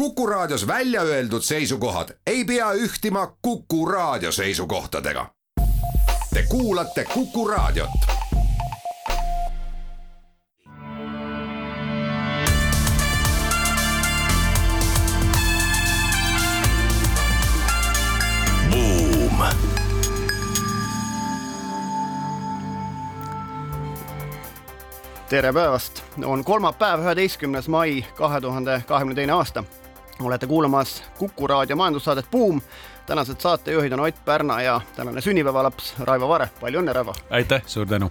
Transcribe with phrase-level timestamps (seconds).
[0.00, 5.26] Kuku Raadios välja öeldud seisukohad ei pea ühtima Kuku Raadio seisukohtadega.
[6.34, 7.90] Te kuulate Kuku Raadiot.
[25.28, 29.64] Tere päevast, on kolmapäev, üheteistkümnes mai kahe tuhande kahekümne teine aasta.
[30.26, 32.60] Olete kuulamas Kuku raadio majandussaadet Buum.
[33.06, 37.14] tänased saatejuhid on Ott Pärna ja tänane sünnipäevalaps Raivo Vare, palju õnne, Raivo!
[37.30, 38.10] aitäh, suur tänu!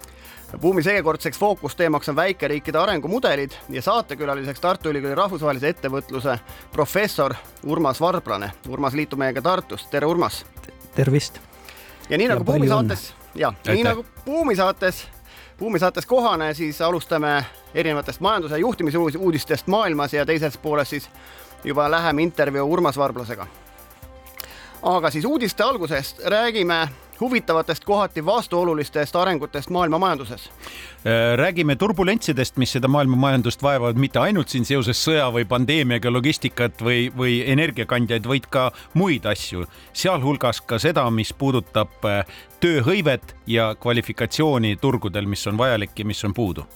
[0.61, 6.39] buumi seekordseks fookusteemaks on väikeriikide arengumudelid ja saatekülaliseks Tartu Ülikooli rahvusvahelise ettevõtluse
[6.71, 8.51] professor Urmas Varblane.
[8.67, 10.45] Urmas liitub meiega Tartust, tere Urmas!
[10.95, 11.39] tervist!
[12.09, 15.07] ja nii nagu Buumi saates, ja nii nagu Buumi saates,
[15.59, 20.89] Buumi saates kohane, siis alustame erinevatest majanduse ja juhtimise uudis- uudistest maailmas ja teises pooles
[20.89, 21.09] siis
[21.63, 23.47] juba läheme intervjuu Urmas Varblasega.
[24.81, 26.87] aga siis uudiste algusest räägime
[27.19, 30.49] huvitavatest, kohati vastuolulistest arengutest maailma majanduses.
[30.49, 36.11] Äh, räägime turbulentsidest, mis seda maailma majandust vaevavad mitte ainult siin seoses sõja või pandeemiaga,
[36.11, 42.23] logistikat või, või energiakandjaid, vaid ka muid asju, sealhulgas ka seda, mis puudutab äh,
[42.59, 46.67] tööhõivet ja kvalifikatsiooni turgudel, mis on vajalik ja mis on puudu.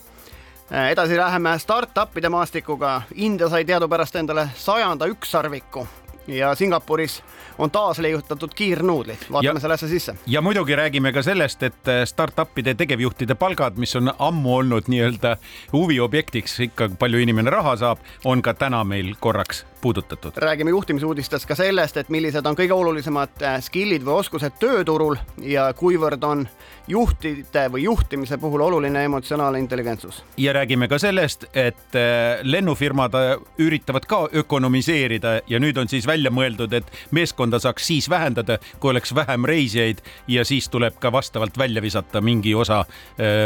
[0.71, 3.01] Edasi läheme startup'ide maastikuga.
[3.15, 5.87] India sai teadupärast endale sajanda ükssarviku
[6.27, 7.23] ja Singapuris
[7.57, 9.17] on taas leiutatud kiirnuudlid.
[9.31, 10.15] vaatame Ja- selle asja sisse.
[10.27, 15.37] ja muidugi räägime ka sellest, et äh, startup'ide tegevjuhtide palgad, mis on ammu olnud nii-öelda
[15.73, 20.31] huviobjektiks, ikka palju inimene raha saab, on ka täna meil korraks puudutatud.
[20.35, 25.65] räägime juhtimisuudistes ka sellest, et millised on kõige olulisemad äh, skill'id või oskused tööturul ja
[25.75, 26.45] kuivõrd on
[26.87, 30.23] juhtide või juhtimise puhul oluline emotsionaalne intelligentsus.
[30.37, 36.07] ja räägime ka sellest, et äh, lennufirmad äh, üritavad ka ökonomiseerida ja nüüd on siis
[36.07, 41.11] välja mõeldud, et meeskonda saaks siis vähendada, kui oleks vähem reisijaid ja siis tuleb ka
[41.11, 42.85] vastavalt välja visata mingi osa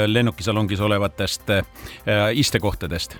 [0.08, 1.50] lennukisalongis olevatest
[2.34, 3.18] istekohtadest.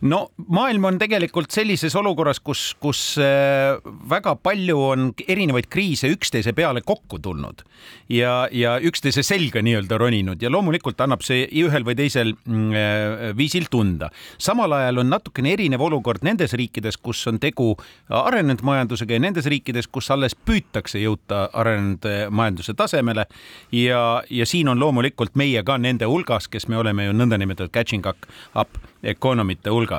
[0.00, 3.76] No maailm on tegelikult sellises olukorras, kus, kus äh,
[4.10, 7.62] väga palju on erinevaid kriise üksteise peale kokku tulnud
[8.08, 13.24] ja, ja üksteise selga nii-öelda roninud ja loomulikult annab see ühel või teisel mm, äh,
[13.36, 14.10] viisil tunda.
[14.38, 17.74] samal ajal on natukene erinev olukord nendes riikides, kus on tegu
[18.08, 23.26] arenenud majandusega ja nendes riikides, kus alles püütakse jõuda arenenud äh, majanduse tasemele
[23.72, 28.06] ja, ja siin on loomulikult meie ka nende hulgas, kes me oleme ju nõndanimetatud catching
[28.08, 29.89] up economite hulgas.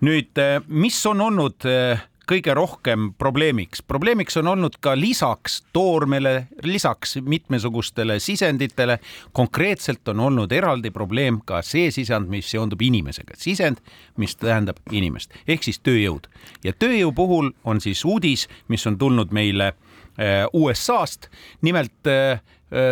[0.00, 3.82] Nüüd, mis on olnud eh, kõige rohkem probleemiks.
[3.82, 8.98] probleemiks on olnud ka lisaks toormele, lisaks mitmesugustele sisenditele,
[9.32, 13.80] konkreetselt on olnud eraldi probleem ka see sisend, mis seondub inimesega, sisend,
[14.16, 16.28] mis tähendab inimest ehk siis tööjõud.
[16.64, 19.72] Ja tööjõu puhul on siis uudis, mis on tulnud meile
[20.18, 21.30] eh, USA-st,
[21.62, 22.12] nimelt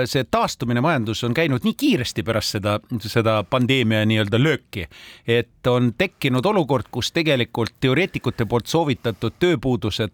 [0.05, 4.87] see taastumine majandus on käinud nii kiiresti pärast seda, seda pandeemia nii-öelda lööki,
[5.29, 10.09] et on tekkinud olukord, kus tegelikult teoreetikute poolt soovitatud tööpuuduse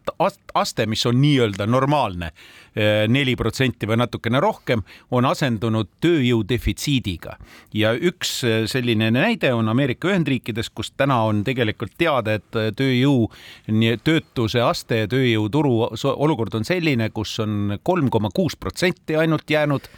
[0.54, 2.32] aste, mis on nii-öelda normaalne,
[3.08, 7.36] neli protsenti või natukene rohkem, on asendunud tööjõu defitsiidiga.
[7.74, 13.30] ja üks selline näide on Ameerika Ühendriikides, kus täna on tegelikult teada, et tööjõu,
[14.04, 15.74] töötuse aste ja tööjõuturu
[16.16, 19.88] olukord on selline, kus on kolm koma kuus protsenti ainult jäänud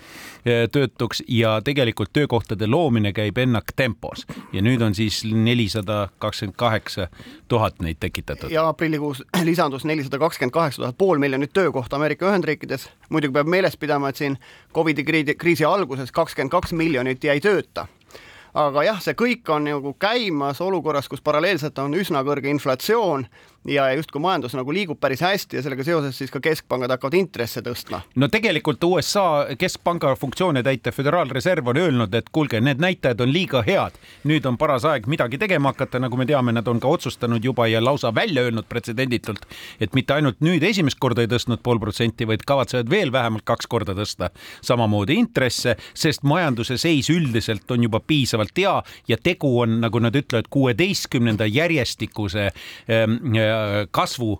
[0.72, 7.08] töötuks ja tegelikult töökohtade loomine käib ennaktempos ja nüüd on siis nelisada kakskümmend kaheksa
[7.48, 8.50] tuhat neid tekitatud.
[8.50, 12.88] ja aprillikuus lisandus nelisada kakskümmend kaheksa tuhat, pool miljonit töökohta Ameerika Ühendriikides.
[13.08, 14.38] muidugi peab meeles pidama, et siin
[14.74, 15.04] Covidi
[15.38, 17.86] kriisi alguses kakskümmend kaks miljonit jäi tööta
[18.54, 23.26] aga jah, see kõik on nagu käimas olukorras, kus paralleelselt on üsna kõrge inflatsioon
[23.68, 27.62] ja justkui majandus nagu liigub päris hästi ja sellega seoses siis ka keskpangad hakkavad intresse
[27.64, 28.02] tõstma.
[28.20, 33.62] no tegelikult USA keskpanga funktsioone täitev Föderaalreserv on öelnud, et kuulge, need näitajad on liiga
[33.66, 33.96] head,
[34.28, 37.66] nüüd on paras aeg midagi tegema hakata, nagu me teame, nad on ka otsustanud juba
[37.70, 39.46] ja lausa välja öelnud pretsedenditult,
[39.80, 43.66] et mitte ainult nüüd esimest korda ei tõstnud pool protsenti, vaid kavatsevad veel vähemalt kaks
[43.70, 44.30] korda tõsta
[44.62, 48.76] samamoodi intresse, sest majanduse seis üldiselt on juba piisavalt hea
[49.08, 52.50] ja tegu on, nagu nad ütlevad, kuueteistkümnenda järjestikuse
[52.90, 53.18] ähm,
[53.94, 54.38] kasvu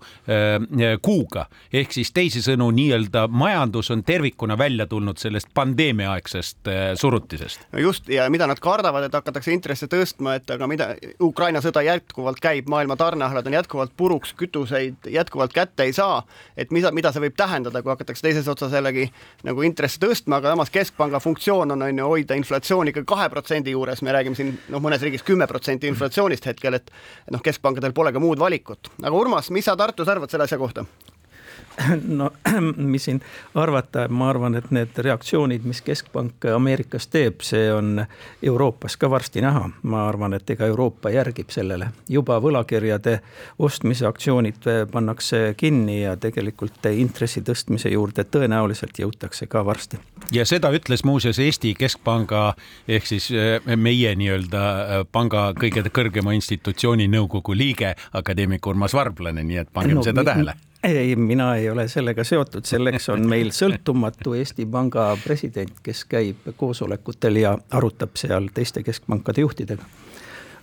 [1.03, 6.71] kuuga ehk siis teisisõnu nii-öelda majandus on tervikuna välja tulnud sellest pandeemiaaegsest
[7.01, 7.67] surutisest.
[7.73, 10.89] no just ja mida nad kardavad, et hakatakse intresse tõstma, et aga mida
[11.23, 16.23] Ukraina sõda jätkuvalt käib, maailma tarneahlad on jätkuvalt puruks, kütuseid jätkuvalt kätte ei saa,
[16.57, 19.09] et mida, mida see võib tähendada, kui hakatakse teises otsas jällegi
[19.47, 23.75] nagu intresse tõstma, aga samas keskpanga funktsioon on, on ju hoida inflatsiooni ikka kahe protsendi
[23.75, 26.93] juures, me räägime siin noh, mõnes riigis kümme protsenti inflatsioonist hetkel, et
[27.33, 28.93] noh, keskpankadel pole ka muud valikut.
[29.05, 30.87] Aga Urmas, mis sa Tartus arvad selle asja kohta?
[32.21, 32.31] no
[32.77, 33.21] mis siin
[33.55, 38.05] arvata, ma arvan, et need reaktsioonid, mis keskpank Ameerikas teeb, see on
[38.43, 39.69] Euroopas ka varsti näha.
[39.83, 43.19] ma arvan, et ega Euroopa järgib sellele, juba võlakirjade
[43.59, 49.99] ostmise aktsioonid pannakse kinni ja tegelikult intressi tõstmise juurde tõenäoliselt jõutakse ka varsti.
[50.33, 52.55] ja seda ütles muuseas Eesti Keskpanga
[52.89, 59.45] ehk siis eh, meie nii-öelda eh, panga kõige kõrgema institutsiooni nõukogu liige, akadeemik Urmas Varblane,
[59.45, 60.55] nii et pangem no, seda tähele
[60.85, 66.51] ei, mina ei ole sellega seotud, selleks on meil sõltumatu Eesti Panga president, kes käib
[66.57, 69.87] koosolekutel ja arutab seal teiste keskpankade juhtidega.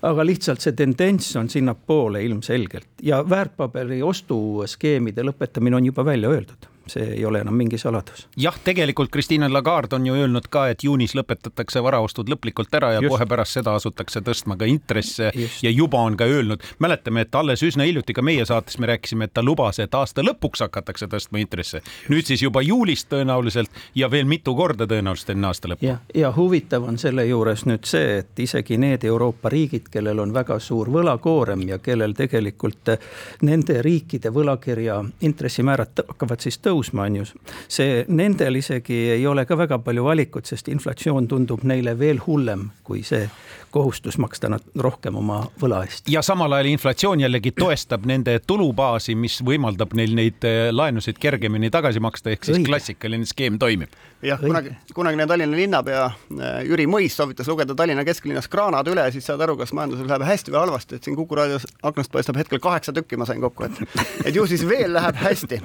[0.01, 2.87] aga lihtsalt see tendents on sinnapoole ilmselgelt.
[3.01, 8.27] Ja väärtpaberi ostuskeemide lõpetamine on juba välja öeldud see ei ole enam mingi saladus.
[8.37, 13.01] jah, tegelikult Christine Lagarde on ju öelnud ka, et juunis lõpetatakse varaostud lõplikult ära ja
[13.01, 13.11] Just.
[13.13, 15.63] kohe pärast seda asutakse tõstma ka intresse Just.
[15.63, 19.29] ja juba on ka öelnud, mäletame, et alles üsna hiljuti ka meie saates me rääkisime,
[19.29, 21.81] et ta lubas, et aasta lõpuks hakatakse tõstma intresse.
[22.09, 25.85] nüüd siis juba juulist tõenäoliselt ja veel mitu korda tõenäoliselt enne aasta lõppu.
[25.85, 30.33] ja, ja huvitav on selle juures nüüd see, et isegi need Euroopa riigid, kellel on
[30.33, 32.95] väga suur võlakoorem ja kellel tegelikult
[33.41, 37.25] nende riikide võlakirja intressimäärad hakkavad siis tõusma tõusma, on ju.
[37.67, 42.69] see, nendel isegi ei ole ka väga palju valikut, sest inflatsioon tundub neile veel hullem
[42.91, 43.29] kui see
[43.71, 46.09] kohustus maksta nad rohkem oma võla eest.
[46.11, 51.71] ja samal ajal inflatsioon jällegi toestab nende tulubaasi, mis võimaldab neil neid eh, laenusid kergemini
[51.71, 52.67] tagasi maksta, ehk siis Õige.
[52.67, 53.95] klassikaline skeem toimib.
[54.27, 59.29] jah, kunagi, kunagine Tallinna linnapea eh, Jüri Mõis soovitas lugeda Tallinna kesklinnas kraanad üle, siis
[59.29, 62.59] saad aru, kas majandusel läheb hästi või halvasti, et siin Kuku raadios aknast paistab hetkel
[62.59, 65.61] kaheksa tükki, ma sain kokku, et, et ju siis veel läheb hästi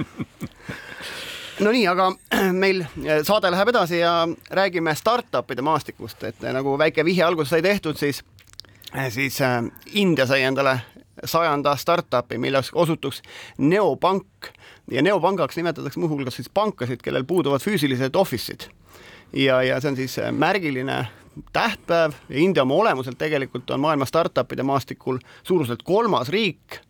[1.61, 2.11] no nii, aga
[2.63, 7.55] meil eh, saade läheb edasi ja räägime startup'ide maastikust, et eh, nagu väike vihje alguses
[7.55, 8.23] sai tehtud, siis,
[8.95, 9.41] eh, siis
[9.95, 10.79] India sai endale
[11.25, 13.23] sajanda startup'i, milleks osutuks
[13.59, 14.51] neopank
[14.91, 18.69] ja neopangaks nimetatakse muuhulgas siis pankasid, kellel puuduvad füüsilised office'id.
[19.33, 21.07] ja, ja see on siis märgiline
[21.53, 26.81] tähtpäev ja India oma olemuselt tegelikult on maailma startup'ide maastikul suuruselt kolmas riik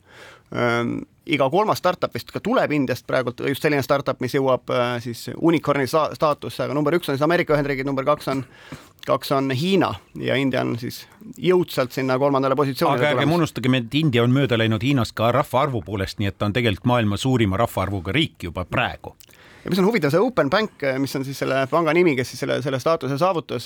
[1.26, 5.28] iga kolmas startup vist ka tuleb Indiast praegult, just selline startup, mis jõuab äh, siis
[5.36, 8.44] unicorn'i staatusse, aga number üks on siis Ameerika Ühendriigid, number kaks on,
[9.06, 9.92] kaks on Hiina
[10.22, 11.02] ja India on siis
[11.42, 15.82] jõudsalt sinna kolmandale positsioonile aga ärgem unustagem, et India on mööda läinud Hiinast ka rahvaarvu
[15.86, 19.16] poolest, nii et ta on tegelikult maailma suurima rahvaarvuga riik juba praegu
[19.66, 22.42] ja mis on huvitav, see Open Bank, mis on siis selle panga nimi, kes siis
[22.44, 23.64] selle, selle staatuse saavutas,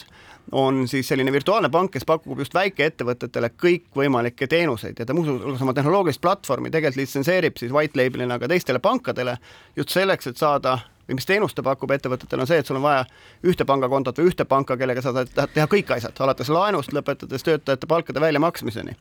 [0.56, 4.96] on siis selline virtuaalne pank, kes pakub just väikeettevõtetele kõikvõimalikke teenuseid.
[4.96, 9.36] Ja ta muuhulgas oma tehnoloogilist platvormi tegelikult litsenseerib siis white label'ina ka teistele pankadele
[9.76, 12.86] just selleks, et saada või mis teenust ta pakub ettevõtetele, on see, et sul on
[12.86, 13.04] vaja
[13.52, 17.90] ühte pangakontot või ühte panka, kellega sa tahad teha kõik asjad, alates laenust, lõpetades töötajate
[17.90, 18.96] palkade väljamaksmiseni.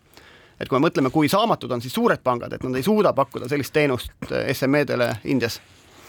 [0.59, 3.47] Et kui me mõtleme, kui saamatud on siis suured pangad, et nad ei suuda pakkuda
[3.47, 5.61] sellist teenust SME-dele Indias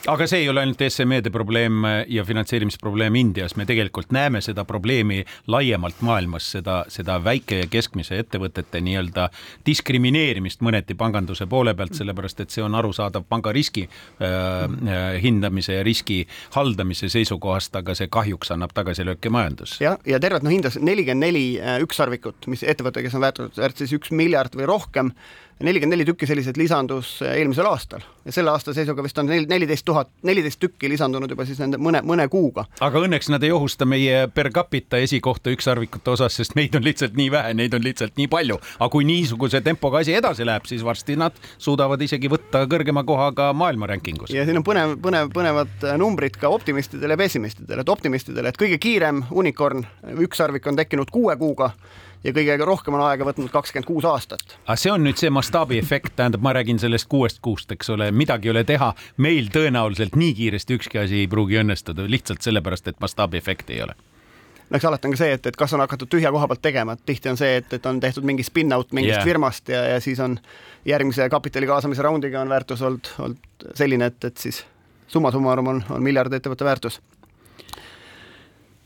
[0.08, 5.24] aga see ei ole ainult SME-de probleem ja finantseerimisprobleem Indias, me tegelikult näeme seda probleemi
[5.50, 9.28] laiemalt maailmas, seda, seda väike ja keskmise ettevõtete nii-öelda
[9.66, 15.76] diskrimineerimist mõneti panganduse poole pealt, sellepärast et see on arusaadav panga riski äh, äh hindamise
[15.76, 16.22] ja riski
[16.54, 19.84] haldamise seisukohast, aga see kahjuks annab tagasilööke majandusse.
[19.84, 23.92] jah, ja tervelt noh, hindas nelikümmend neli äh, ükssarvikut, mis ettevõte, kes on väärtunud siis
[23.96, 25.12] üks miljard või rohkem
[25.60, 29.46] nelikümmend neli tükki selliseid lisandus äh, eelmisel aastal ja selle aasta seisuga vist on nel-,
[29.48, 32.64] neliteist tuhat, neliteist tükki lisandunud juba siis nende mõne, mõne kuuga.
[32.80, 37.16] aga õnneks nad ei ohusta meie per capita esikohta ükssarvikute osas, sest meid on lihtsalt
[37.18, 38.58] nii vähe, neid on lihtsalt nii palju.
[38.78, 43.30] aga kui niisuguse tempoga asi edasi läheb, siis varsti nad suudavad isegi võtta kõrgema koha
[43.36, 44.32] ka maailma rankingus.
[44.32, 48.60] ja siin on põnev, põnev, põnevad äh, numbrid ka optimistidele ja pessimistidele, et optimistidele, et
[48.60, 49.84] kõige kiirem unicorn,
[50.24, 51.74] ükssarvik on tekkinud kuue kuuga
[52.24, 54.56] ja kõige rohkem on aega võtnud kakskümmend kuus aastat.
[54.66, 58.48] aga see on nüüd see mastaabiefekt, tähendab, ma räägin sellest kuuest kuust, eks ole, midagi
[58.48, 58.92] ei ole teha.
[59.16, 63.96] meil tõenäoliselt nii kiiresti ükski asi ei pruugi õnnestuda lihtsalt sellepärast, et mastaabiefekti ei ole
[64.70, 66.94] no eks alati on ka see, et, et kas on hakatud tühja koha pealt tegema,
[66.94, 69.24] et tihti on see, et, et on tehtud mingi spin-out mingist yeah.
[69.26, 70.38] firmast ja, ja siis on
[70.86, 74.64] järgmise kapitali kaasamise raundiga on väärtus olnud, olnud selline, et, et siis
[75.10, 77.00] summa summarum on, on miljard ettevõtte väärtus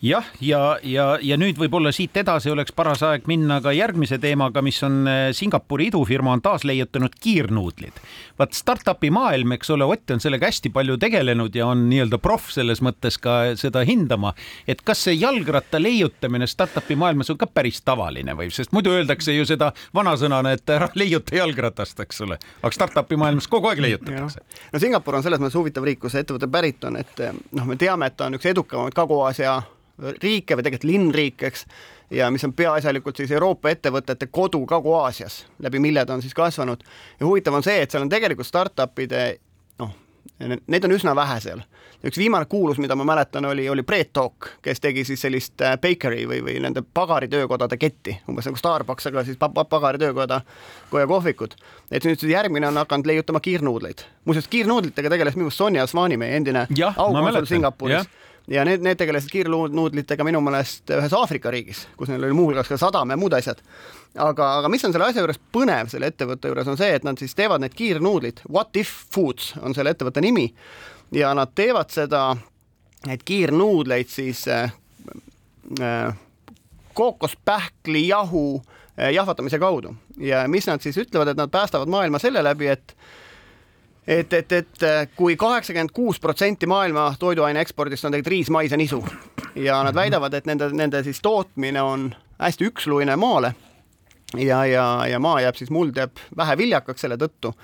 [0.04, 4.60] jah, ja, ja, ja nüüd võib-olla siit edasi oleks paras aeg minna ka järgmise teemaga,
[4.64, 8.00] mis on äh, Singapuri idufirma on taas leiutanud kiirnuudlid.
[8.38, 12.50] vaat startup'i maailm, eks ole, Ott on sellega hästi palju tegelenud ja on nii-öelda proff
[12.52, 14.34] selles mõttes ka seda hindama,
[14.68, 19.32] et kas see jalgratta leiutamine startup'i maailmas on ka päris tavaline või, sest muidu öeldakse
[19.32, 24.44] ju seda vanasõnana, et ära leiuta jalgratast, eks ole, aga startup'i maailmas kogu aeg leiutatakse.
[24.72, 28.10] no Singapur on selles mõttes huvitav riik, kus ettevõte pärit on, et noh, me teame,
[28.10, 29.62] et ta on üks edukamaid Kagu-Aasia
[29.98, 31.66] riike või tegelikult linnriik, eks,
[32.10, 36.82] ja mis on peaasjalikult siis Euroopa ettevõtete kodu Kagu-Aasias, läbi mille ta on siis kasvanud.
[37.20, 39.24] ja huvitav on see, et seal on tegelikult startup'ide
[39.78, 39.94] noh,
[40.66, 41.62] neid on üsna vähe seal.
[42.04, 45.78] üks viimane kuulus, mida ma mäletan, oli, oli Bread Talk, kes tegi siis sellist äh,
[45.80, 50.40] bakery või, või nende pagaritöökodade ketti, umbes nagu Starbucks, aga siis pagaritöökoda,
[50.90, 51.54] koja kohvikud.
[51.90, 54.04] et nüüd siis järgmine on hakanud leiutama kiirnuudleid.
[54.24, 58.08] muuseas, kiirnuudlitega tegeles minu meelest Sonja Asvani, meie endine aukonsul Singapuris
[58.48, 62.78] ja need, need tegelesid kiirnuudlitega minu meelest ühes Aafrika riigis, kus neil oli muuhulgas ka
[62.80, 63.62] sadam ja muud asjad.
[64.14, 67.18] aga, aga mis on selle asja juures põnev selle ettevõtte juures, on see, et nad
[67.18, 70.50] siis teevad need kiirnuudlid, What if Foods on selle ettevõtte nimi
[71.14, 72.36] ja nad teevad seda,
[73.08, 74.72] neid kiirnuudleid siis äh,
[75.80, 76.14] äh,
[76.94, 82.68] kookospähklijahu äh, jahvatamise kaudu ja mis nad siis ütlevad, et nad päästavad maailma selle läbi,
[82.68, 82.96] et
[84.06, 88.72] et, et, et äh, kui kaheksakümmend kuus protsenti maailma toiduaine ekspordist on tegelikult riis, mais
[88.72, 89.02] ja nisu
[89.54, 93.54] ja nad väidavad, et nende, nende siis tootmine on hästi üksluine maale
[94.36, 97.54] ja, ja, ja maa jääb siis, muld jääb vähe viljakaks selle tõttu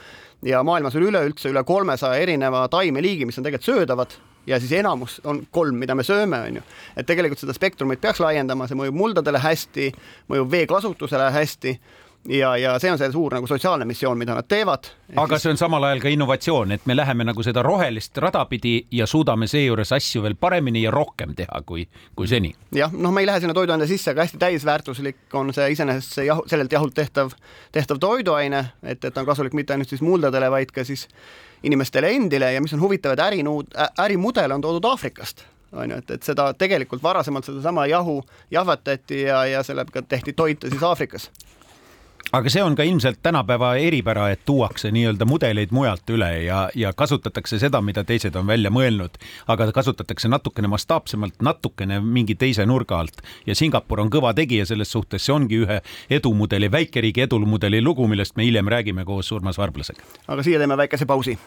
[0.47, 4.17] ja maailmas on üleüldse üle kolmesaja erineva taimeliigi, mis on tegelikult söödavad
[4.47, 6.63] ja siis enamus on kolm, mida me sööme, on ju.
[6.97, 9.91] et tegelikult seda spektrumit peaks laiendama, see mõjub muldadele hästi,
[10.33, 11.77] mõjub veekasutusele hästi
[12.29, 14.91] ja, ja see on see suur nagu sotsiaalne missioon, mida nad teevad.
[15.17, 18.75] aga see on samal ajal ka innovatsioon, et me läheme nagu seda rohelist rada pidi
[18.93, 21.87] ja suudame seejuures asju veel paremini ja rohkem teha kui,
[22.17, 22.53] kui seni.
[22.77, 26.27] jah, noh, me ei lähe sinna toiduaine sisse, aga hästi täisväärtuslik on see iseenesest see
[26.29, 27.33] jahu, sellelt jahult tehtav,
[27.73, 31.09] tehtav toiduaine, et, et on kasulik mitte ainult siis muldadele, vaid ka siis
[31.63, 36.11] inimestele endile ja mis on huvitav, et ärinuud, ärimudel on toodud Aafrikast on ju, et,
[36.11, 38.17] et seda tegelikult varasemalt sedasama jahu
[38.51, 41.31] jahvatati ja, ja sellega tehti toitu siis Aafrikas
[42.33, 46.93] aga see on ka ilmselt tänapäeva eripära, et tuuakse nii-öelda mudeleid mujalt üle ja, ja
[46.93, 49.19] kasutatakse seda, mida teised on välja mõelnud,
[49.51, 53.23] aga kasutatakse natukene mastaapsemalt, natukene mingi teise nurga alt.
[53.47, 58.37] Ja Singapur on kõva tegija selles suhtes, see ongi ühe edumudeli, väikeriigi edumudeli lugu, millest
[58.37, 60.07] me hiljem räägime koos Urmas Varblasega.
[60.29, 61.39] aga siia teeme väikese pausi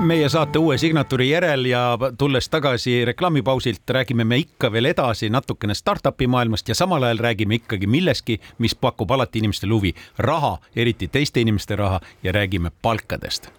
[0.00, 5.74] meie saate uue signatuuri järel ja tulles tagasi reklaamipausilt, räägime me ikka veel edasi natukene
[5.74, 11.08] startup'i maailmast ja samal ajal räägime ikkagi millestki, mis pakub alati inimestele huvi, raha, eriti
[11.08, 13.50] teiste inimeste raha ja räägime palkadest.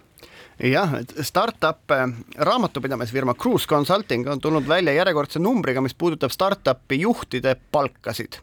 [0.62, 7.56] Jah, startup äh, raamatupidamisfirma Cruise Consulting on tulnud välja järjekordse numbriga, mis puudutab startup'i juhtide
[7.72, 8.38] palkasid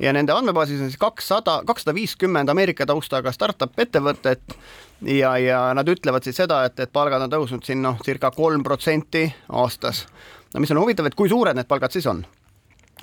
[0.00, 4.56] ja nende andmebaasis on siis kakssada, kakssada viiskümmend Ameerika taustaga startup ettevõtet
[5.02, 8.62] ja, ja nad ütlevad siis seda, et, et palgad on tõusnud siin noh, circa kolm
[8.62, 10.06] protsenti aastas.
[10.54, 12.24] no mis on huvitav, et kui suured need palgad siis on?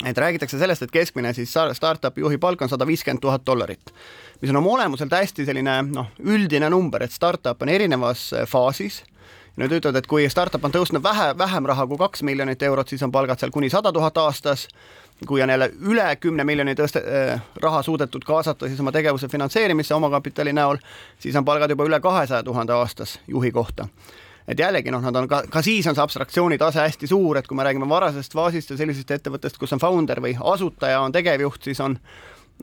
[0.04, 3.92] et räägitakse sellest, et keskmine siis startup'i juhi palk on sada viiskümmend tuhat dollarit,
[4.40, 9.02] mis on oma olemuselt hästi selline noh, üldine number, et startup on erinevas faasis
[9.60, 13.02] nüüd ütlevad, et kui startup on tõusnud vähe, vähem raha kui kaks miljonit eurot, siis
[13.04, 14.68] on palgad seal kuni sada tuhat aastas
[15.26, 19.94] kui on jälle üle kümne miljoni tõste- äh,, raha suudetud kaasata siis oma tegevuse finantseerimisse
[19.94, 20.80] omakapitali näol,
[21.18, 23.88] siis on palgad juba üle kahesaja tuhande aastas juhi kohta.
[24.48, 27.46] Et jällegi noh, nad on ka, ka siis on see abstraktsiooni tase hästi suur, et
[27.46, 31.62] kui me räägime varasest faasist ja sellisest ettevõttest, kus on founder või asutaja on tegevjuht,
[31.68, 31.98] siis on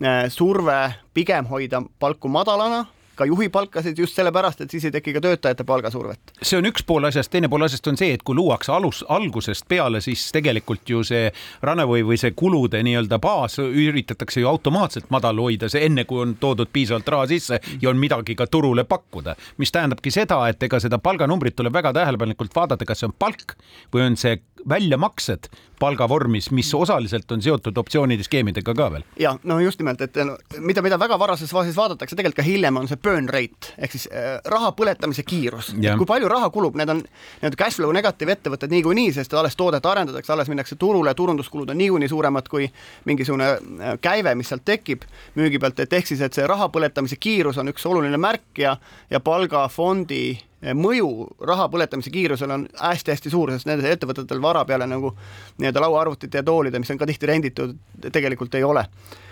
[0.04, 2.86] äh, surve pigem hoida palku madalana
[3.18, 6.34] ka juhi palkasid just sellepärast, et siis ei teki ka töötajate palgasurvet.
[6.42, 9.68] see on üks pool asjast, teine pool asjast on see, et kui luuakse alus, algusest
[9.68, 11.32] peale, siis tegelikult ju see
[11.66, 16.36] runaway või see kulude nii-öelda baas üritatakse ju automaatselt madal hoida, see enne kui on
[16.40, 20.80] toodud piisavalt raha sisse ja on midagi ka turule pakkuda, mis tähendabki seda, et ega
[20.84, 23.58] seda palganumbrit tuleb väga tähelepanelikult vaadata, kas see on palk
[23.94, 24.38] või on see
[24.70, 29.04] väljamaksed palgavormis, mis osaliselt on seotud optsioonide skeemidega ka veel.
[29.20, 32.78] ja no just nimelt, et no, mida, mida väga varases faasis vaadatakse, tegelikult ka hiljem
[32.82, 35.74] on see burn rate ehk siis äh, raha põletamise kiirus.
[35.98, 39.86] kui palju raha kulub, need on nii-öelda cash flow negatiiv ettevõtted niikuinii, sest alles toodet
[39.86, 42.70] arendatakse, alles minnakse turule, turunduskulud on niikuinii suuremad kui
[43.06, 45.06] mingisugune äh, käive, mis sealt tekib
[45.38, 48.78] müügi pealt, et ehk siis, et see raha põletamise kiirus on üks oluline märk ja,
[49.14, 51.10] ja palgafondi Eh, mõju
[51.46, 55.14] raha põletamise kiirusel on hästi-hästi suur, sest nendel ettevõtetel vara peale nagu
[55.58, 57.76] nii-öelda lauaarvutite ja toolide, mis on ka tihti renditud,
[58.12, 58.88] tegelikult ei ole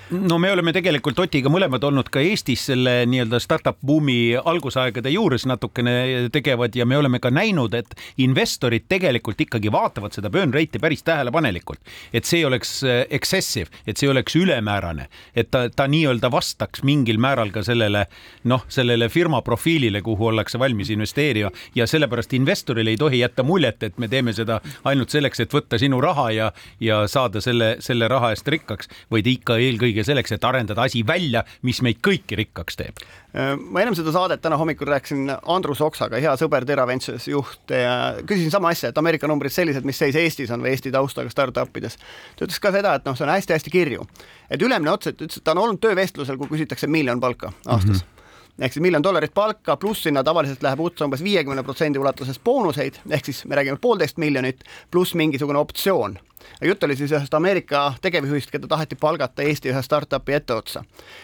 [0.09, 5.45] no me oleme tegelikult Otiga mõlemad olnud ka Eestis selle nii-öelda startup buumi algusaegade juures
[5.49, 10.81] natukene tegevad ja me oleme ka näinud, et investorid tegelikult ikkagi vaatavad seda burn rate'i
[10.81, 11.81] päris tähelepanelikult,
[12.13, 17.19] et see oleks äh, excessive, et see oleks ülemäärane, et ta, ta nii-öelda vastaks mingil
[17.21, 18.05] määral ka sellele
[18.49, 21.51] noh, sellele firma profiilile, kuhu ollakse valmis investeerima.
[21.75, 25.79] Ja sellepärast investorile ei tohi jätta muljet, et me teeme seda ainult selleks, et võtta
[25.81, 30.43] sinu raha ja, ja saada selle, selle raha eest rikkaks, vaid ikka eelkõige selleks, et
[30.43, 33.03] arendada asi välja, mis meid kõiki rikkaks teeb.
[33.35, 38.51] ma ennem seda saadet täna hommikul rääkisin Andrus Oksaga, hea sõber, Teraventures juht ja küsisin
[38.51, 41.99] sama asja, et Ameerika numbrid sellised, mis seis Eestis on või Eesti taustaga startup ides.
[42.35, 44.07] ta ütles ka seda, et noh, see on hästi-hästi kirju,
[44.49, 47.89] et ülemine ots, et ütles, et ta on olnud töövestlusel, kui küsitakse miljon palka aastas
[47.89, 48.03] mm.
[48.03, 48.14] -hmm
[48.59, 53.01] ehk siis miljon dollarit palka, pluss sinna tavaliselt läheb otsa umbes viiekümne protsendi ulatuses boonuseid,
[53.09, 56.19] ehk siis me räägime poolteist miljonit, pluss mingisugune optsioon
[56.61, 60.83] jutt oli siis ühest Ameerika tegevjuhist, keda taheti palgata Eesti ühe startup'i etteotsa.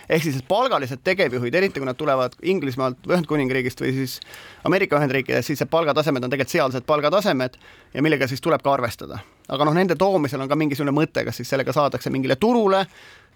[0.09, 4.19] ehk siis, palgalised tegevjuhid, eriti kui nad tulevad Inglismaalt või Ühendkuningriigist või siis
[4.63, 7.57] Ameerika Ühendriikidest, siis see palgatasemed on tegelikult sealsed palgatasemed
[7.93, 9.19] ja millega siis tuleb ka arvestada.
[9.49, 12.85] aga noh, nende toomisel on ka mingisugune mõte, kas siis sellega saadakse mingile turule,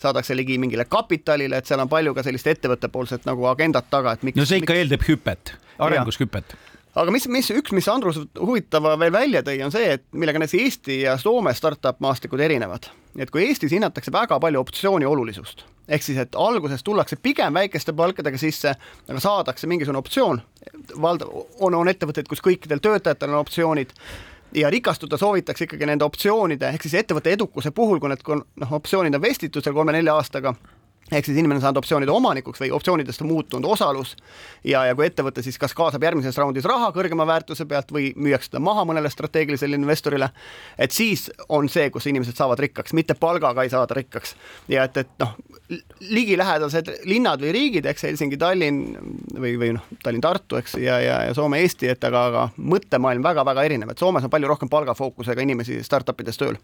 [0.01, 4.23] saadakse ligi mingile kapitalile, et seal on palju ka sellist ettevõttepoolset nagu agendat taga, et
[4.27, 4.83] miks no see ikka miks...
[4.83, 6.57] eeldab hüpet, arengushüpet
[6.95, 10.61] aga mis, mis üks, mis Andrus huvitava veel välja tõi, on see, et millega näiteks
[10.61, 12.89] Eesti ja Soome startup maastikud erinevad.
[13.19, 17.93] et kui Eestis hinnatakse väga palju optsiooni olulisust, ehk siis, et alguses tullakse pigem väikeste
[17.93, 18.75] palkadega sisse,
[19.09, 20.41] aga saadakse mingisugune optsioon,
[21.01, 23.93] valdav, on, on ettevõtteid, kus kõikidel töötajatel on optsioonid,
[24.55, 29.15] ja rikastuda soovitakse ikkagi nende optsioonide ehk siis ettevõtte edukuse puhul, kui need noh, optsioonid
[29.15, 30.55] on vestitud seal kolme-nelja aastaga
[31.11, 34.15] ehk siis inimene on saanud optsioonide omanikuks või optsioonidest on muutunud osalus
[34.65, 38.49] ja, ja kui ettevõte siis kas kaasab järgmises raundis raha kõrgema väärtuse pealt või müüakse
[38.55, 40.31] ta maha mõnele strateegilisele investorile,
[40.81, 44.33] et siis on see, kus inimesed saavad rikkaks, mitte palgaga ei saada rikkaks.
[44.67, 45.35] ja et, et noh,
[46.09, 48.81] ligilähedased linnad või riigid, eks Helsingi, Tallinn
[49.37, 53.93] või, või noh, Tallinn-Tartu, eks, ja, ja, ja Soome-Eesti, et aga, aga mõttemaailm väga-väga erinev,
[53.93, 56.57] et Soomes on palju rohkem palgafookusega inimesi startup ides tööl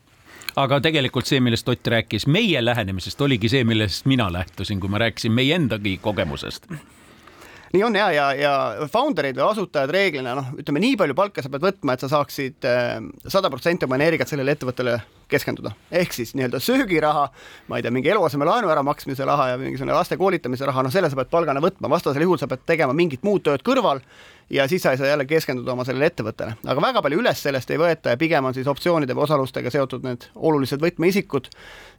[0.55, 5.03] aga tegelikult see, millest Ott rääkis meie lähenemisest, oligi see, millest mina lähtusin, kui ma
[5.05, 6.67] rääkisin meie endagi kogemusest
[7.73, 8.53] nii on ja, ja, ja
[8.91, 12.67] founder'id või asutajad reeglina noh, ütleme nii palju palka sa pead võtma, et sa saaksid
[12.67, 12.97] eh,
[13.31, 14.97] sada protsenti oma energiat sellele ettevõttele
[15.31, 15.71] keskenduda.
[16.01, 17.29] ehk siis nii-öelda söögiraha,
[17.71, 21.19] ma ei tea, mingi eluasemelaenu äramaksmise raha ja mingisugune laste koolitamise raha, noh, selle sa
[21.19, 24.03] peed palgana võtma, vastasel juhul sa pead tegema mingit muud tööd kõrval
[24.51, 26.55] ja siis sa ei saa jälle keskenduda oma sellele ettevõttele.
[26.67, 30.03] aga väga palju üles sellest ei võeta ja pigem on siis optsioonide või osalustega seotud
[30.03, 31.47] need olulised võtmeisikud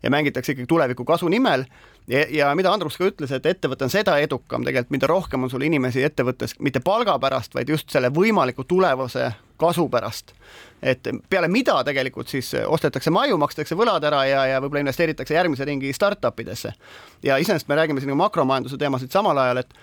[0.02, 1.64] ja mängitakse ikkagi tuleviku kasu nimel
[2.08, 5.50] ja, ja mida Andrus ka ütles, et ettevõte on seda edukam tegelikult, mida rohkem on
[5.50, 9.30] sul inimesi ettevõttes, mitte palga pärast, vaid just selle võimaliku tulevase
[9.62, 10.34] kasu pärast.
[10.82, 15.64] et peale mida tegelikult siis ostetakse maju, makstakse võlad ära ja, ja võib-olla investeeritakse järgmise
[15.64, 16.74] ringi startup idesse.
[17.22, 19.74] ja iseenesest me räägime siin makromajanduse teemasid samal ajal, et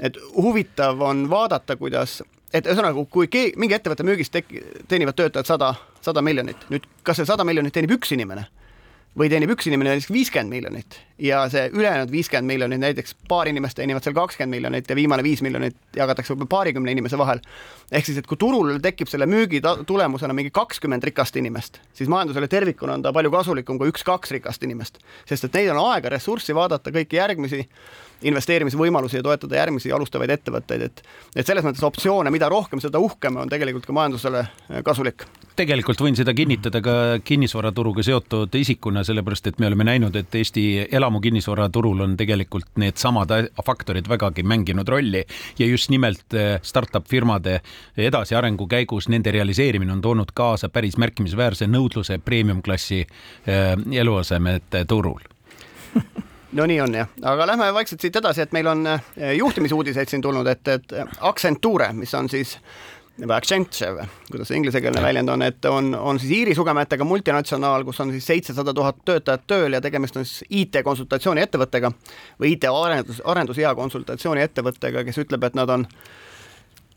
[0.00, 2.20] et huvitav on vaadata, kuidas,
[2.54, 4.54] et ühesõnaga, kui keegi, mingi ettevõtte müügist tek-,
[4.88, 8.48] teenivad töötajad sada, sada miljonit, nüüd kas see sada miljonit teenib üks inimene?
[9.18, 10.96] Või teenib üks inimene näiteks viiskümmend miljonit.
[11.18, 15.42] Ja see ülejäänud viiskümmend miljonit, näiteks paar inimest teenivad seal kakskümmend miljonit ja viimane viis
[15.42, 17.42] miljonit jagatakse võib-olla paarikümne inimese vahel.
[17.90, 22.46] ehk siis, et kui turul tekib selle müügi tulemusena mingi kakskümmend rikast inimest, siis majandusele
[22.48, 26.54] tervikuna on ta palju kasulikum kui üks-kaks rikast inimest, sest et neil on aega, ressurssi
[26.54, 27.66] vaadata kõiki järgmisi
[28.22, 31.02] investeerimisvõimalusi ja toetada järgmisi alustavaid ettevõtteid, et
[31.36, 35.24] et selles mõttes optsioone, mida rohkem, seda uhkem on tegelikult ka majandusele eh, kasulik.
[35.56, 40.86] tegelikult võin seda kinnitada ka kinnisvaraturuga seotud isikuna, sellepärast et me oleme näinud, et Eesti
[40.92, 43.32] elamukinnisvaraturul on tegelikult needsamad
[43.66, 45.24] faktorid vägagi mänginud rolli
[45.58, 47.60] ja just nimelt eh, startup firmade
[47.96, 55.20] edasiarengu käigus nende realiseerimine on toonud kaasa päris märkimisväärse nõudluse premium-klassi eh, eluasemete turul
[56.52, 60.22] no nii on jah, aga lähme vaikselt siit edasi, et meil on eh, juhtimisuudiseid siin
[60.22, 62.56] tulnud, et, et Accenture, mis on siis
[63.20, 68.00] või Accenture, kuidas see inglisekeelne väljend on, et on, on siis Iiri sugemetega multinatsionaal, kus
[68.00, 71.92] on siis seitsesada tuhat töötajat tööl ja tegemist on siis IT-konsultatsiooni ettevõttega
[72.40, 75.86] või IT-arendus, arendusea konsultatsiooni ettevõttega, kes ütleb, et nad on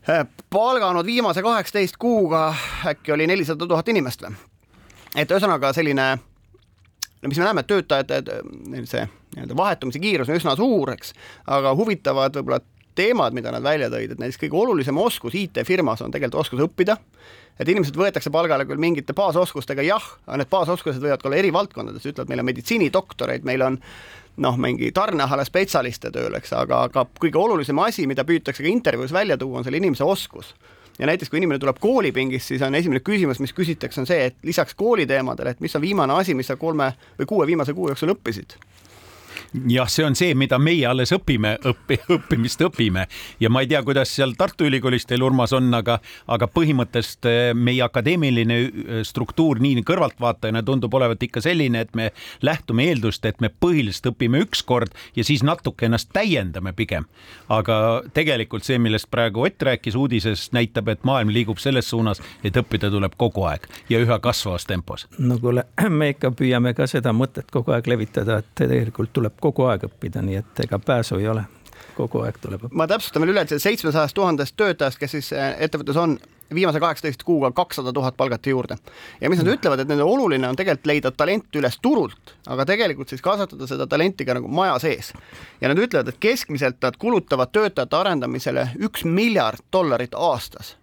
[0.08, 2.48] eh, palganud viimase kaheksateist kuuga
[2.94, 4.38] äkki oli nelisada tuhat inimest või?
[5.14, 6.14] et ühesõnaga selline
[7.24, 8.20] no mis me näeme, et töötajate
[8.84, 11.14] see nii-öelda vahetumise kiirus on üsna suur, eks,
[11.50, 12.60] aga huvitavad võib-olla
[12.94, 16.96] teemad, mida nad välja tõid, et näiteks kõige olulisem oskus IT-firmas on tegelikult oskus õppida,
[17.58, 21.50] et inimesed võetakse palgale küll mingite baasoskustega, jah, aga need baasoskused võivad ka olla eri
[21.54, 23.80] valdkondades, ütlevad, meil on meditsiinidoktoreid, meil on
[24.44, 29.14] noh, mingi tarneahela spetsialiste tööl, eks, aga, aga kõige olulisem asi, mida püütakse ka intervjuus
[29.14, 30.54] välja tuua, on selle inimese oskus
[30.98, 34.36] ja näiteks, kui inimene tuleb koolipingist, siis on esimene küsimus, mis küsitakse, on see, et
[34.46, 38.14] lisaks kooliteemadele, et mis on viimane asi, mis sa kolme või kuue viimase kuu jooksul
[38.14, 38.58] õppisid
[39.68, 43.06] jah, see on see, mida meie alles õpime, õppi, õppimist õpime
[43.40, 45.98] ja ma ei tea, kuidas seal Tartu Ülikoolis teil, Urmas, on, aga,
[46.30, 52.10] aga põhimõtteliselt eh, meie akadeemiline eh, struktuur nii kõrvaltvaatajana tundub olevat ikka selline, et me
[52.42, 57.06] lähtume eeldust, et me põhiliselt õpime üks kord ja siis natuke ennast täiendame pigem.
[57.48, 62.56] aga tegelikult see, millest praegu Ott rääkis uudises, näitab, et maailm liigub selles suunas, et
[62.56, 65.06] õppida tuleb kogu aeg ja üha kasvavas tempos.
[65.18, 65.66] no kuule,
[66.00, 70.22] me ikka püüame ka seda mõtet kogu aeg levitada, et tegelikult tuleb kogu aeg õppida,
[70.24, 71.44] nii et ega pääsu ei ole
[71.94, 72.68] kogu aeg tuleb.
[72.72, 76.16] ma täpsustan veel üle, et seitsmesajast tuhandest töötajast, kes siis äh, ettevõttes on,
[76.54, 78.76] viimase kaheksateist kuuga kakssada tuhat palgati juurde.
[79.20, 79.58] ja mis nad mm.
[79.58, 83.86] ütlevad, et nende oluline on tegelikult leida talent üles turult, aga tegelikult siis kasvatada seda
[83.90, 85.12] talenti ka nagu maja sees.
[85.60, 90.76] ja nad ütlevad, et keskmiselt nad kulutavad töötajate arendamisele üks miljard dollarit aastas.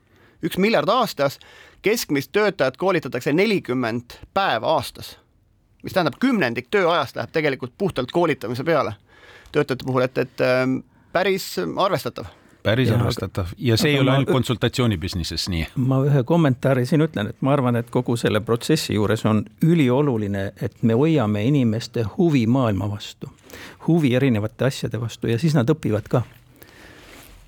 [0.43, 1.39] üks miljard aastas,
[1.81, 5.17] keskmist töötajat koolitatakse nelikümmend päeva aastas
[5.83, 8.93] mis tähendab, kümnendik tööajast läheb tegelikult puhtalt koolitamise peale
[9.51, 10.77] töötajate puhul, et, et ähm,
[11.13, 12.25] päris arvestatav.
[12.63, 13.45] Päris ja, arvestatav.
[13.57, 15.65] Ja see ei ole ainult konsultatsiooni business'is nii.
[15.75, 20.51] ma ühe kommentaari siin ütlen, et ma arvan, et kogu selle protsessi juures on ülioluline,
[20.61, 23.31] et me hoiame inimeste huvi maailma vastu,
[23.87, 26.21] huvi erinevate asjade vastu ja siis nad õpivad ka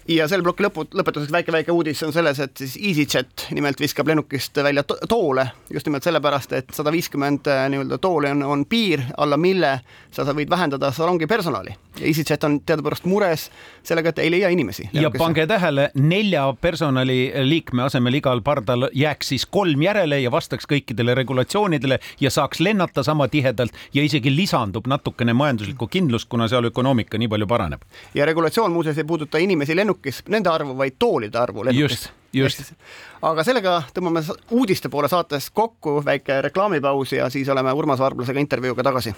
[0.08, 4.58] ja selle ploki lõpu, lõpetuseks väike-väike uudis on selles, et siis EasyJet nimelt viskab lennukist
[4.64, 9.02] välja to toole just nimelt sellepärast, et sada viiskümmend äh, nii-öelda tooli on, on piir,
[9.18, 9.80] alla mille
[10.12, 11.76] sa, sa võid vähendada salongi personali.
[12.00, 13.50] ja EasyJet on teadupärast mures
[13.84, 14.90] sellega, et ei leia inimesi.
[14.94, 21.16] ja pange tähele, nelja personaliliikme asemel igal pardal jääks siis kolm järele ja vastaks kõikidele
[21.16, 27.18] regulatsioonidele ja saaks lennata sama tihedalt ja isegi lisandub natukene majanduslikku kindlust, kuna seal ökonoomika
[27.18, 27.82] nii palju paraneb.
[28.14, 32.10] ja regulatsioon muuseas ei puuduta inimesi lennukis, lennukis, nende arvu, vaid toolide arvu lennukis.
[32.34, 32.74] just, just.
[33.22, 38.84] aga sellega tõmbame uudiste poole saates kokku, väike reklaamipaus ja siis oleme Urmas Varblasega intervjuuga
[38.84, 39.16] tagasi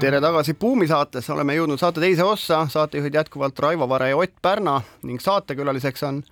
[0.00, 4.34] tere tagasi Buumi saates, oleme jõudnud saate teise ossa, saatejuhid jätkuvalt Raivo Vare ja Ott
[4.42, 6.22] Pärna ning saatekülaliseks on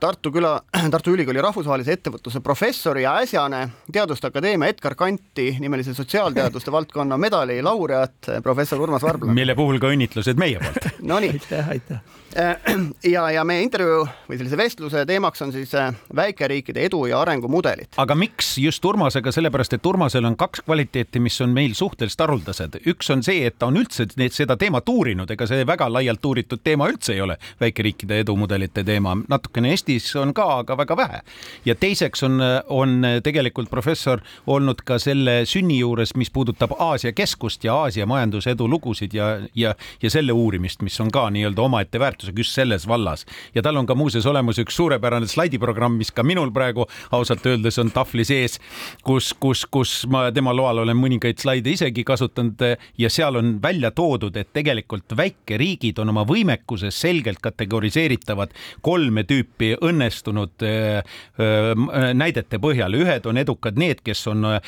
[0.00, 0.60] Tartu küla,
[0.94, 7.58] Tartu Ülikooli rahvusvahelise ettevõtluse professor ja äsjane Teaduste Akadeemia Edgar Kanti nimelise sotsiaalteaduste valdkonna medali
[7.62, 9.34] laureaat, professor Urmas Varblane.
[9.34, 11.34] mille puhul ka õnnitlused meie poolt Nonii.
[11.34, 12.56] aitäh, aitäh Äh,
[13.12, 17.96] ja, ja meie intervjuu või sellise vestluse teemaks on siis äh, väikeriikide edu ja arengumudelid.
[17.96, 22.76] aga miks just Urmasega, sellepärast et Urmasel on kaks kvaliteeti, mis on meil suhteliselt haruldased.
[22.86, 26.60] üks on see, et ta on üldse seda teemat uurinud, ega see väga laialt uuritud
[26.64, 29.16] teema üldse ei ole, väikeriikide edumudelite teema.
[29.28, 31.20] natukene Eestis on ka, aga väga vähe.
[31.64, 37.64] ja teiseks on, on tegelikult professor olnud ka selle sünni juures, mis puudutab Aasia keskust
[37.64, 42.18] ja Aasia majandusedu lugusid ja, ja, ja selle uurimist, mis on ka nii-öelda omaette väärtus
[42.18, 43.26] väärtusega just selles vallas.
[43.54, 47.78] ja tal on ka muuseas olemas üks suurepärane slaidiprogramm, mis ka minul praegu ausalt öeldes
[47.78, 48.58] on tahvli sees,
[49.04, 52.60] kus, kus, kus ma tema loal olen mõningaid slaide isegi kasutanud
[52.98, 59.76] ja seal on välja toodud, et tegelikult väikeriigid on oma võimekuses selgelt kategoriseeritavad kolme tüüpi
[59.82, 61.02] õnnestunud äh,
[61.38, 62.94] äh, näidete põhjal.
[62.98, 64.60] ühed on edukad need, kes on äh,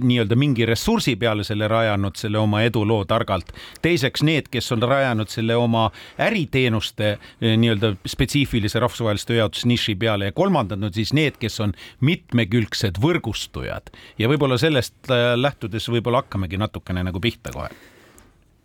[0.00, 3.52] nii-öelda mingi ressursi peale selle rajanud, selle oma eduloo targalt.
[3.82, 10.30] teiseks need, kes on rajanud selle oma äriteenust teenuste eh, nii-öelda spetsiifilise rahvusvahelise tööjaotusniši peale
[10.30, 11.74] ja kolmandad on siis need, kes on
[12.04, 17.93] mitmekülgsed võrgustujad ja võib-olla sellest äh, lähtudes võib-olla hakkamegi natukene nagu pihta kohe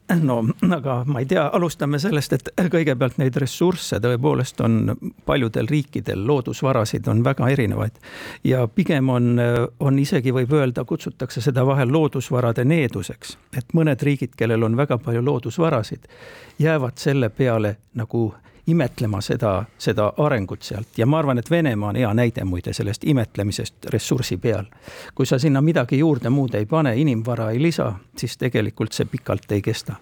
[0.29, 0.43] no
[0.75, 4.95] aga ma ei tea, alustame sellest, et kõigepealt neid ressursse tõepoolest on
[5.25, 7.99] paljudel riikidel, loodusvarasid on väga erinevaid.
[8.43, 9.39] ja pigem on,
[9.79, 14.97] on isegi võib öelda, kutsutakse seda vahel loodusvarade needuseks, et mõned riigid, kellel on väga
[14.97, 16.07] palju loodusvarasid,
[16.59, 18.33] jäävad selle peale nagu
[18.67, 23.03] imetlema seda, seda arengut sealt ja ma arvan, et Venemaa on hea näide muide sellest
[23.03, 24.65] imetlemisest ressursi peal.
[25.15, 29.51] kui sa sinna midagi juurde muud ei pane, inimvara ei lisa, siis tegelikult see pikalt
[29.51, 29.95] ei kesta.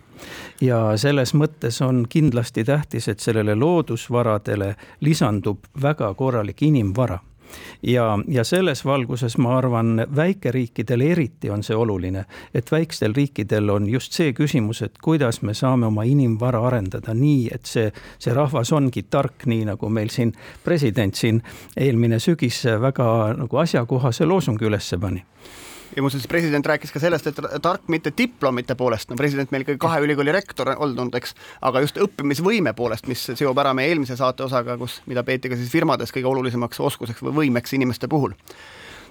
[0.62, 7.20] ja selles mõttes on kindlasti tähtis, et sellele loodusvaradele lisandub väga korralik inimvara
[7.84, 13.90] ja, ja selles valguses ma arvan, väikeriikidel eriti on see oluline, et väikstel riikidel on
[13.90, 18.72] just see küsimus, et kuidas me saame oma inimvara arendada nii, et see, see rahvas
[18.74, 20.34] ongi tark, nii nagu meil siin
[20.64, 21.42] president siin
[21.78, 23.08] eelmine sügis väga
[23.38, 25.24] nagu asjakohase loosungi ülesse pani
[25.96, 29.80] ja muuseas, president rääkis ka sellest, et tark mitte diplomite poolest, no president meil ikkagi
[29.82, 31.36] kahe ülikooli rektor olnud, eks,
[31.68, 35.60] aga just õppimisvõime poolest, mis seob ära meie eelmise saate osaga, kus, mida peeti ka
[35.60, 38.36] siis firmades kõige olulisemaks oskuseks või võimeks inimeste puhul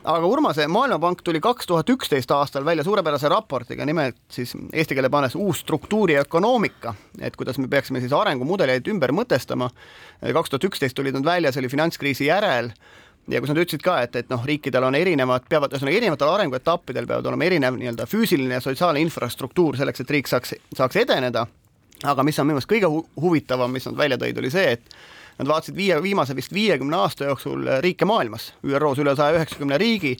[0.06, 5.10] aga Urmase Maailmapank tuli kaks tuhat üksteist aastal välja suurepärase raportiga, nimelt siis eesti keele
[5.10, 9.70] pannes uus struktuuriökonoomika, et kuidas me peaksime siis arengumudeleid ümber mõtestama.
[10.32, 12.70] kaks tuhat üksteist tulid nad välja, see oli finantskriisi järel
[13.28, 17.08] ja kus nad ütlesid ka, et, et noh, riikidel on erinevad, peavad ühesõnaga erinevatel arenguetappidel
[17.10, 21.46] peavad olema erinev nii-öelda füüsiline ja sotsiaalne infrastruktuur selleks, et riik saaks, saaks edeneda.
[22.04, 24.96] aga mis on minu meelest kõige hu huvitavam, mis nad välja tõid, oli see, et
[25.38, 30.16] nad vaatasid viie, viimase vist viiekümne aasta jooksul riike maailmas, ÜRO-s üle saja üheksakümne riigi.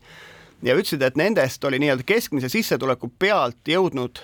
[0.65, 4.23] Ja ütlesid, et nendest oli nii-öelda keskmise sissetuleku pealt jõudnud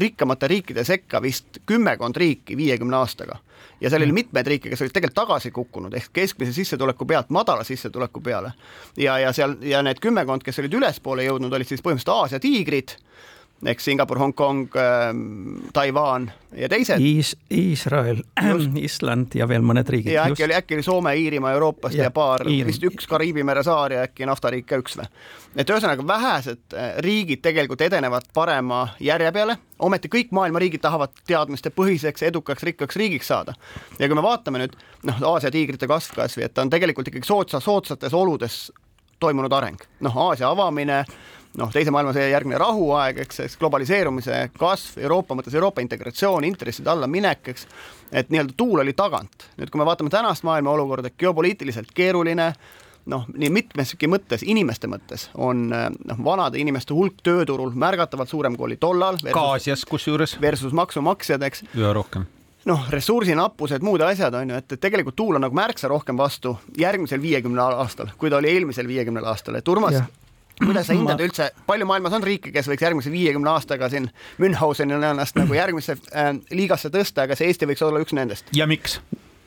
[0.00, 3.38] rikkamate riikide sekka vist kümmekond riiki viiekümne aastaga
[3.84, 4.20] ja seal oli mm.
[4.22, 8.54] mitmeid riike, kes olid tegelikult tagasi kukkunud ehk keskmise sissetuleku pealt madala sissetuleku peale.
[8.96, 12.96] ja, ja seal ja need kümmekond, kes olid ülespoole jõudnud, olid siis põhimõtteliselt Aasia tiigrid
[13.66, 15.12] ehk Singapur, Hongkong äh,,
[15.72, 17.36] Taiwan ja teised Is.
[17.52, 18.22] Iisrael,
[18.86, 20.12] Island ja veel mõned riigid.
[20.14, 23.64] ja äkki oli, äkki oli Soome, Iirimaa Euroopast ja, ja paar, vist üks Kariibi mere
[23.66, 25.08] saar ja äkki naftariik ka üks või.
[25.56, 31.14] et ühesõnaga vähesed äh, riigid tegelikult edenevad parema järje peale, ometi kõik maailma riigid tahavad
[31.26, 33.54] teadmistepõhiseks, edukaks, rikkaks riigiks saada.
[33.98, 37.26] ja kui me vaatame nüüd noh, Aasia tiigrite kasv kasvõi, et ta on tegelikult ikkagi
[37.26, 38.66] soodsa, soodsates oludes
[39.20, 41.04] toimunud areng, noh, Aasia avamine
[41.58, 47.52] noh, teise maailmasõja järgne rahuaeg, eks, eks globaliseerumise kasv, Euroopa mõttes Euroopa integratsioon, intresside allaminek,
[47.54, 47.66] eks,
[48.12, 49.50] et nii-öelda tuul oli tagant.
[49.58, 52.52] nüüd, kui me vaatame tänast maailma olukorda, geopoliitiliselt keeruline,
[53.10, 58.70] noh, nii mitmeski mõttes, inimeste mõttes on noh, vanade inimeste hulk tööturul märgatavalt suurem kui
[58.70, 59.20] oli tollal.
[59.30, 60.38] ka Aasias kusjuures.
[60.40, 61.68] Versus maksumaksjad, eks.
[61.76, 62.26] üha rohkem
[62.64, 66.54] noh, ressursinappused, muud asjad on ju, et, et tegelikult tuul on nagu märksa rohkem vastu
[66.80, 70.06] järgmisel viiekümnel aastal, kui ta oli eelmisel viiekümnel aastal, et Urmas ja
[70.60, 74.10] kuidas sa hindad üldse, palju maailmas on riike, kes võiks järgmise viiekümne aastaga siin
[74.42, 78.52] Münchhausenil ennast nagu järgmisse äh, liigasse tõsta, aga see Eesti võiks olla üks nendest?
[78.54, 79.00] ja miks?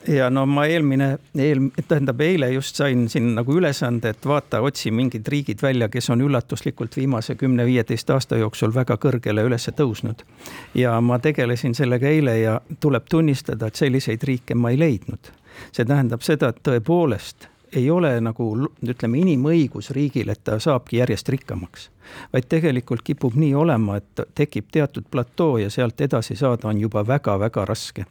[0.08, 4.92] ja no ma eelmine, eel-, tähendab eile just sain siin nagu ülesande, et vaata, otsi
[4.92, 10.24] mingid riigid välja, kes on üllatuslikult viimase kümne-viieteist aasta jooksul väga kõrgele üles tõusnud.
[10.76, 15.32] ja ma tegelesin sellega eile ja tuleb tunnistada, et selliseid riike ma ei leidnud.
[15.72, 18.48] see tähendab seda, et tõepoolest ei ole nagu
[18.86, 21.90] ütleme, inimõigus riigil, et ta saabki järjest rikkamaks.
[22.34, 27.04] vaid tegelikult kipub nii olema, et tekib teatud platoo ja sealt edasi saada on juba
[27.08, 28.06] väga-väga raske.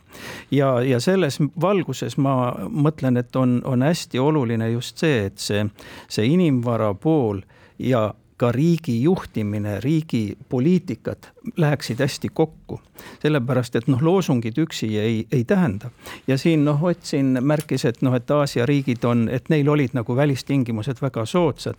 [0.50, 5.66] ja, ja selles valguses ma mõtlen, et on, on hästi oluline just see, et see,
[6.08, 7.40] see inimvara pool
[7.78, 11.16] ja ka riigi juhtimine, riigi poliitikad
[11.56, 12.80] läheksid hästi kokku.
[13.22, 15.90] sellepärast, et noh, loosungid üksi ei, ei tähenda.
[16.26, 19.92] ja siin noh, Ott siin märkis, et noh, et Aasia riigid on, et neil olid
[19.92, 21.74] nagu välistingimused väga soodsad.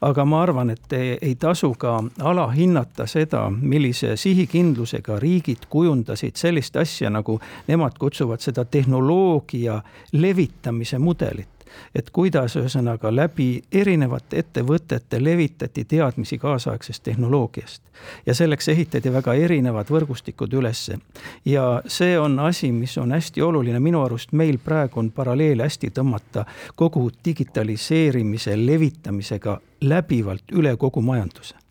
[0.00, 6.76] aga ma arvan, et ei, ei tasu ka alahinnata seda, millise sihikindlusega riigid kujundasid sellist
[6.76, 11.61] asja, nagu nemad kutsuvad seda tehnoloogia levitamise mudelit
[11.94, 17.82] et kuidas ühesõnaga läbi erinevate ettevõtete levitati teadmisi kaasaegsest tehnoloogiast.
[18.26, 20.98] ja selleks ehitati väga erinevad võrgustikud ülesse.
[21.44, 25.90] ja see on asi, mis on hästi oluline, minu arust meil praegu on paralleele hästi
[25.90, 31.61] tõmmata kogu digitaliseerimise levitamisega läbivalt üle kogu majanduse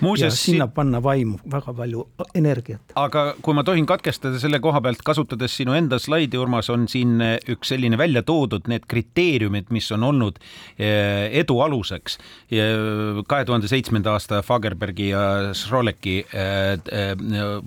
[0.00, 2.92] Muuseas, ja sinna panna vaimu väga palju energiat.
[2.94, 7.20] aga kui ma tohin katkestada selle koha pealt, kasutades sinu enda slaidi, Urmas, on siin
[7.52, 10.40] üks selline välja toodud need kriteeriumid, mis on olnud
[10.78, 12.18] eh, edu aluseks.
[12.50, 15.22] Kahe tuhande seitsmenda aasta Fagerbergi ja
[15.56, 17.14] Schroleki eh, eh,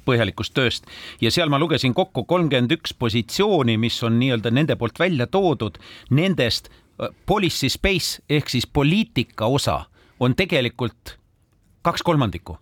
[0.05, 0.89] põhjalikust tööst.
[1.21, 5.79] Ja seal ma lugesin kokku kolmkümmend üks positsiooni, mis on nii-öelda nende poolt välja toodud,
[6.15, 6.71] nendest
[7.25, 9.85] policy space ehk siis poliitika osa
[10.19, 11.18] on tegelikult
[11.81, 12.57] kaks kolmandikku.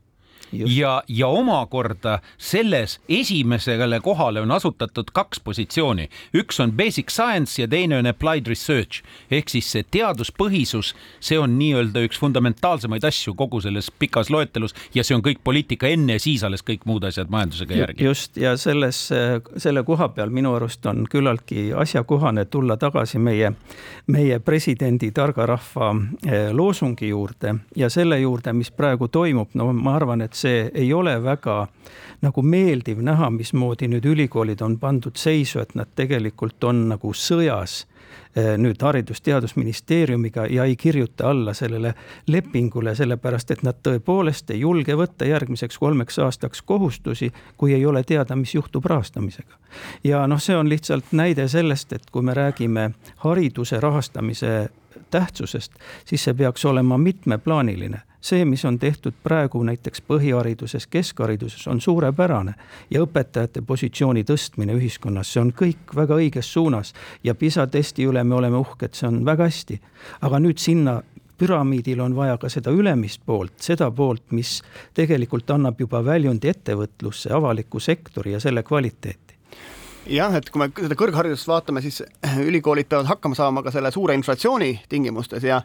[0.52, 7.68] Ja, ja omakorda selles esimesele kohale on asutatud kaks positsiooni, üks on basic science ja
[7.68, 9.04] teine on applied research.
[9.32, 15.04] Ehk siis see teaduspõhisus, see on nii-öelda üks fundamentaalsemaid asju kogu selles pikas loetelus ja
[15.04, 18.04] see on kõik poliitika enne ja siis alles kõik muud asjad majandusega järgi.
[18.04, 19.10] just ja selles,
[19.58, 23.52] selle koha peal minu arust on küllaltki asjakohane tulla tagasi meie,
[24.08, 25.94] meie presidendi targa rahva
[26.26, 30.94] eh, loosungi juurde ja selle juurde, mis praegu toimub, no ma arvan, et see ei
[30.94, 31.66] ole väga
[32.22, 37.84] nagu meeldiv näha, mismoodi nüüd ülikoolid on pandud seisu, et nad tegelikult on nagu sõjas
[38.36, 41.94] eh, nüüd Haridus-Teadusministeeriumiga ja ei kirjuta alla sellele
[42.28, 48.04] lepingule, sellepärast et nad tõepoolest ei julge võtta järgmiseks kolmeks aastaks kohustusi, kui ei ole
[48.04, 49.54] teada, mis juhtub rahastamisega.
[50.04, 52.92] ja noh, see on lihtsalt näide sellest, et kui me räägime
[53.26, 54.70] hariduse rahastamise
[55.12, 55.74] tähtsusest,
[56.06, 62.54] siis see peaks olema mitmeplaaniline see, mis on tehtud praegu näiteks põhihariduses, keskhariduses, on suurepärane.
[62.90, 66.94] Ja õpetajate positsiooni tõstmine ühiskonnas, see on kõik väga õiges suunas.
[67.24, 69.80] Ja PISA testi üle me oleme uhked, see on väga hästi.
[70.22, 71.02] aga nüüd sinna
[71.38, 74.62] püramiidil on vaja ka seda ülemist poolt, seda poolt, mis
[74.94, 79.38] tegelikult annab juba väljundi ettevõtlusse, avaliku sektori ja selle kvaliteeti.
[80.08, 82.00] Jah, et kui me seda kõrgharidust vaatame, siis
[82.40, 85.62] ülikoolid peavad hakkama saama ka selle suure inflatsiooni tingimustes ja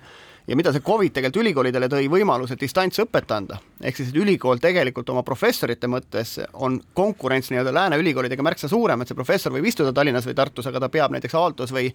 [0.46, 5.11] ja mida see Covid tegelikult ülikoolidele tõi võimaluse distantsõpet anda, ehk siis, et ülikool tegelikult
[5.14, 9.92] oma professorite mõttes on konkurents nii-öelda lääne ülikoolidega märksa suurem, et see professor võib istuda
[9.92, 11.90] Tallinnas või Tartus, aga ta peab näiteks Aaltos või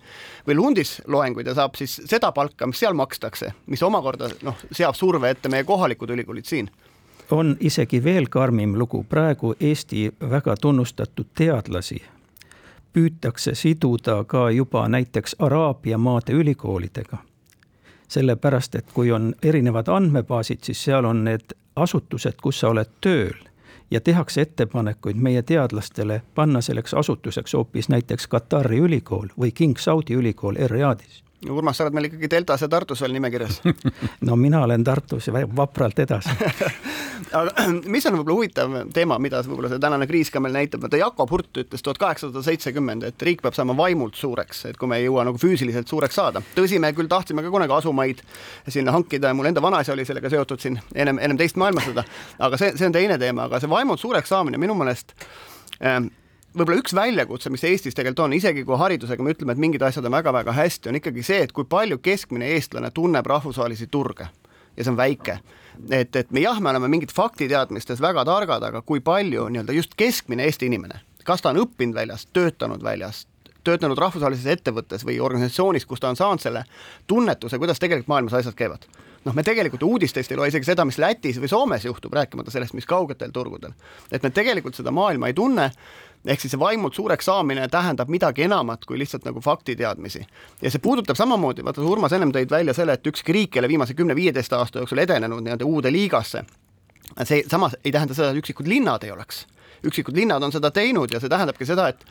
[0.47, 4.95] või Lundis loenguid ja saab siis seda palka, mis seal makstakse, mis omakorda noh, seab
[4.95, 6.69] surve ette meie kohalikud ülikoolid siin.
[7.31, 11.99] On isegi veel karmim lugu, praegu Eesti väga tunnustatud teadlasi
[12.97, 17.19] püütakse siduda ka juba näiteks Araabia maade ülikoolidega
[18.07, 23.37] sellepärast et kui on erinevad andmebaasid, siis seal on need asutused, kus sa oled tööl
[23.91, 30.13] ja tehakse ettepanekuid meie teadlastele panna selleks asutuseks hoopis näiteks Katari ülikool või King Saudi
[30.13, 33.59] ülikool Riyadis Urmas, sa oled meil ikkagi Deltas ja Tartus veel nimekirjas.
[34.27, 36.33] No mina olen Tartus ja vapralt edasi.
[37.37, 40.97] Aga mis on võib-olla huvitav teema, mida võib-olla see tänane kriis ka meil näitab, vaata
[40.97, 44.97] Jakob Hurt ütles tuhat kaheksasada seitsekümmend, et riik peab saama vaimult suureks, et kui me
[45.01, 46.41] ei jõua nagu füüsiliselt suureks saada.
[46.55, 48.23] tõsi, me küll tahtsime ka kunagi asumaid
[48.67, 52.05] sinna hankida ja mul enda vanaisa oli sellega seotud siin ennem, ennem teist maailmasõda,
[52.47, 55.13] aga see, see on teine teema, aga see vaimult suureks saamine minu meelest
[55.83, 56.09] ähm,
[56.57, 60.05] võib-olla üks väljakutse, mis Eestis tegelikult on, isegi kui haridusega me ütleme, et mingid asjad
[60.07, 64.29] on väga-väga hästi, on ikkagi see, et kui palju keskmine eestlane tunneb rahvusvahelisi turge
[64.77, 65.39] ja see on väike.
[65.91, 69.97] et, et me jah, me oleme mingid faktiteadmistes väga targad, aga kui palju nii-öelda just
[69.97, 73.25] keskmine Eesti inimene, kas ta on õppinud väljas, töötanud väljas,
[73.67, 76.63] töötanud rahvusvahelises ettevõttes või organisatsioonis, kus ta on saanud selle
[77.07, 78.87] tunnetuse, kuidas tegelikult maailmas asjad käivad
[79.27, 82.75] noh, me tegelikult uudistest ei loe isegi seda, mis Lätis või Soomes juhtub, rääkimata sellest,
[82.77, 83.73] mis kaugetel turgudel.
[84.11, 85.71] et me tegelikult seda maailma ei tunne
[86.27, 90.25] ehk siis see vaimult suureks saamine tähendab midagi enamat kui lihtsalt nagu faktiteadmisi.
[90.61, 93.73] ja see puudutab samamoodi, vaata Urmas ennem tõid välja selle, et ükski riik ei ole
[93.73, 96.43] viimase kümne-viieteist aasta jooksul edenenud nii-öelda uude liigasse.
[97.23, 99.45] see samas ei tähenda seda, et üksikud linnad ei oleks.
[99.85, 102.05] üksikud linnad on seda teinud ja see tähendabki seda, et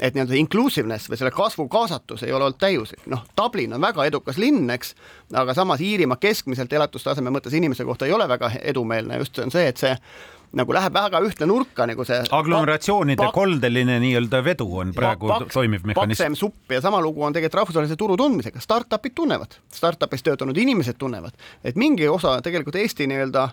[0.00, 4.06] et nii-öelda inclusiveness või selle kasvu kaasatus ei ole olnud täiuslik, noh, Dublin on väga
[4.08, 4.94] edukas linn, eks,
[5.36, 9.52] aga samas Iirimaa keskmiselt elatustaseme mõttes inimese kohta ei ole väga edumeelne, just see on
[9.52, 9.92] see, et see
[10.58, 12.20] nagu läheb väga ühte nurka nagu see.
[12.30, 16.22] aglomeratsioonide koldeline nii-öelda vedu on praegu paks, toimiv mehhanism.
[16.22, 20.98] paksem supp ja sama lugu on tegelikult rahvusvahelise turu tundmisega, startup'id tunnevad, startup'is töötanud inimesed
[21.00, 23.48] tunnevad, et mingi osa tegelikult Eesti nii-öelda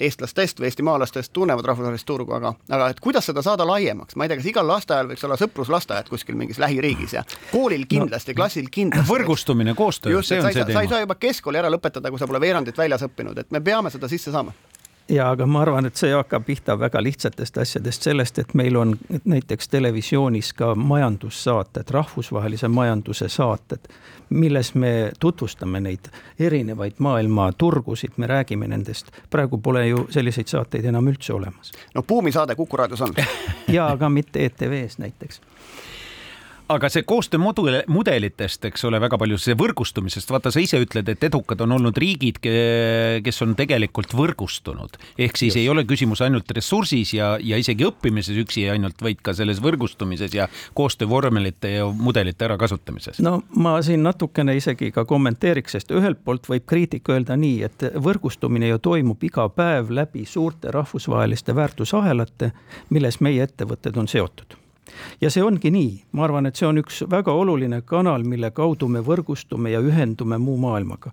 [0.00, 4.32] eestlastest või eestimaalastest tunnevad rahvusvahelist turgu, aga, aga et kuidas seda saada laiemaks, ma ei
[4.32, 8.70] tea, kas igal lasteaial võiks olla sõpruslasteaed kuskil mingis lähiriigis ja koolil kindlasti no,, klassil
[8.72, 9.10] kindlasti.
[9.10, 10.78] võrgustumine, koostöö, see on see teema.
[10.78, 13.60] sa ei saa juba keskkooli ära lõpetada, kui sa pole veerandit väljas õppinud, et me
[13.64, 14.54] peame seda sisse saama
[15.10, 18.96] ja aga ma arvan, et see hakkab pihta väga lihtsatest asjadest, sellest, et meil on
[19.24, 23.90] näiteks televisioonis ka majandussaated, rahvusvahelise majanduse saated,
[24.30, 29.10] milles me tutvustame neid erinevaid maailma turgusid, me räägime nendest.
[29.30, 31.72] praegu pole ju selliseid saateid enam üldse olemas.
[31.94, 33.14] no buumisaade Kuku raadios on
[33.76, 35.40] ja aga mitte ETV-s näiteks
[36.70, 37.40] aga see koostöö
[37.88, 41.96] mudelitest, eks ole, väga palju see võrgustumisest, vaata, sa ise ütled, et edukad on olnud
[41.98, 42.38] riigid,
[43.24, 44.98] kes on tegelikult võrgustunud.
[45.18, 45.60] ehk siis Just.
[45.62, 50.34] ei ole küsimus ainult ressursis ja, ja isegi õppimises üksi ainult, vaid ka selles võrgustumises
[50.36, 53.20] ja koostöövormelite ja mudelite ärakasutamises.
[53.24, 57.90] no ma siin natukene isegi ka kommenteeriks, sest ühelt poolt võib kriitik öelda nii, et
[57.98, 62.52] võrgustumine ju toimub iga päev läbi suurte rahvusvaheliste väärtusahelate,
[62.90, 64.59] milles meie ettevõtted on seotud
[65.20, 68.88] ja see ongi nii, ma arvan, et see on üks väga oluline kanal, mille kaudu
[68.88, 71.12] me võrgustume ja ühendume muu maailmaga.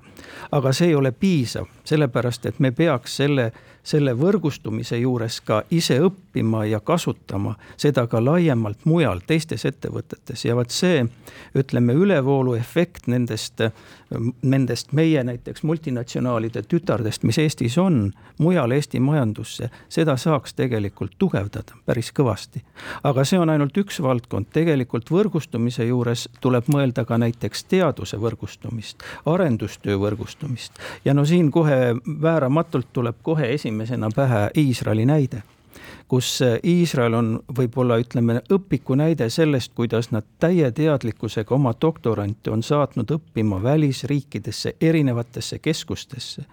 [0.52, 3.52] aga see ei ole piisav, sellepärast et me peaks selle
[3.88, 10.44] selle võrgustumise juures ka ise õppima ja kasutama seda ka laiemalt mujal, teistes ettevõtetes.
[10.46, 11.06] Ja vot see,
[11.56, 13.64] ütleme, ülevooluefekt nendest,
[14.42, 18.12] nendest meie näiteks multinatsionaalide tütardest, mis Eestis on,
[18.44, 22.64] mujal Eesti majandusse, seda saaks tegelikult tugevdada päris kõvasti.
[23.04, 29.04] aga see on ainult üks valdkond, tegelikult võrgustumise juures tuleb mõelda ka näiteks teaduse võrgustumist,
[29.26, 30.74] arendustöö võrgustumist.
[31.06, 35.44] Ja no siin kohe vääramatult tuleb kohe esimene esimesena pähe Iisraeli näide
[36.08, 42.64] kus Iisrael on võib-olla ütleme õpiku näide sellest, kuidas nad täie teadlikkusega oma doktorante on
[42.64, 46.46] saatnud õppima välisriikidesse, erinevatesse keskustesse.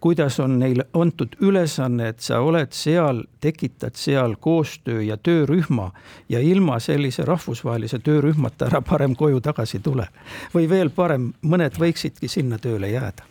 [0.00, 5.90] kuidas on neile antud ülesanne, et sa oled seal, tekitad seal koostöö ja töörühma
[6.28, 10.06] ja ilma sellise rahvusvahelise töörühmata ära parem koju tagasi tule.
[10.54, 13.29] või veel parem, mõned võiksidki sinna tööle jääda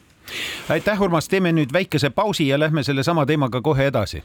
[0.69, 4.23] aitäh, Urmas, teeme nüüd väikese pausi ja lähme sellesama teemaga kohe edasi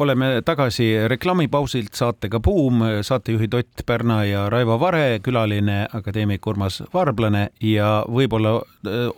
[0.00, 7.48] oleme tagasi reklaamipausilt saatega Buum, saatejuhid Ott Pärna ja Raivo Vare, külaline akadeemik Urmas Varblane
[7.60, 8.58] ja võib-olla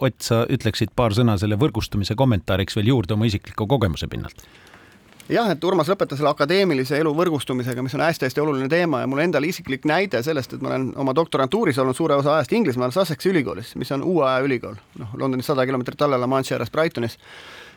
[0.00, 4.46] Ott, sa ütleksid paar sõna selle võrgustumise kommentaariks veel juurde oma isikliku kogemuse pinnalt?
[5.28, 9.20] Jah, et Urmas lõpetas selle akadeemilise elu võrgustumisega, mis on hästi-hästi oluline teema ja mul
[9.20, 13.28] endal isiklik näide sellest, et ma olen oma doktorantuuris olnud suure osa ajast Inglismaal Sussexi
[13.28, 17.18] ülikoolis, mis on uue aja ülikool, noh, Londonist sada kilomeetrit alla La Manche'i ääres Brightonis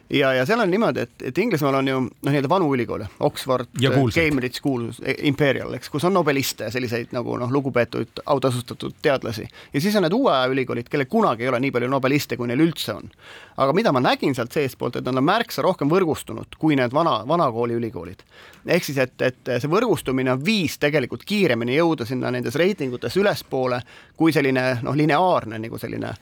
[0.09, 3.69] ja, ja seal on niimoodi, et, et Inglismaal on ju noh, nii-öelda vanu ülikoole, Oxford,
[4.13, 4.89] Cambridge School,
[5.23, 9.47] Imperial, eks, kus on nobeliste ja selliseid nagu noh, lugupeetud autasustatud teadlasi.
[9.73, 12.49] ja siis on need uue aja ülikoolid, kellel kunagi ei ole nii palju nobeliste, kui
[12.51, 13.09] neil üldse on.
[13.57, 17.21] aga mida ma nägin sealt seestpoolt, et nad on märksa rohkem võrgustunud kui need vana,
[17.27, 18.23] vanakooli ülikoolid.
[18.65, 23.81] ehk siis, et, et see võrgustumine on viis tegelikult kiiremini jõuda sinna nendes reitingutes ülespoole,
[24.17, 26.13] kui selline noh, lineaarne nagu selline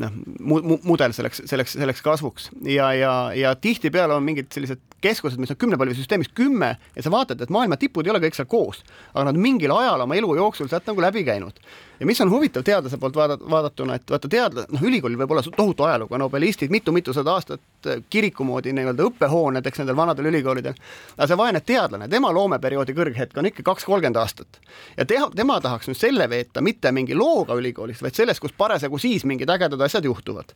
[0.00, 4.80] noh mu, mu, mudel selleks, selleks, selleks kasvuks ja, ja, ja tihtipeale on mingid sellised
[5.04, 8.48] keskused, mis on kümnepallisüsteemis kümme ja sa vaatad, et maailma tipud ei ole kõik seal
[8.48, 8.80] koos,
[9.12, 11.60] aga nad mingil ajal oma elu jooksul sealt nagu läbi käinud
[12.00, 15.42] ja mis on huvitav teadlase poolt vaadat-, vaadatuna, et vaata teadla-, noh, ülikoolil võib olla
[15.56, 20.76] tohutu ajalugu, nobelistid mitu-mitusada aastat äh, kiriku moodi nii-öelda õppehooned, eks nendel vanadel ülikoolidel,
[21.16, 24.60] aga see vaene teadlane, tema loomeperioodi kõrghetk on ikka kaks, kolmkümmend aastat.
[24.96, 28.98] ja teha, tema tahaks nüüd selle veeta mitte mingi looga ülikoolis, vaid selles, kus parasjagu
[28.98, 30.54] siis mingid ägedad asjad juhtuvad.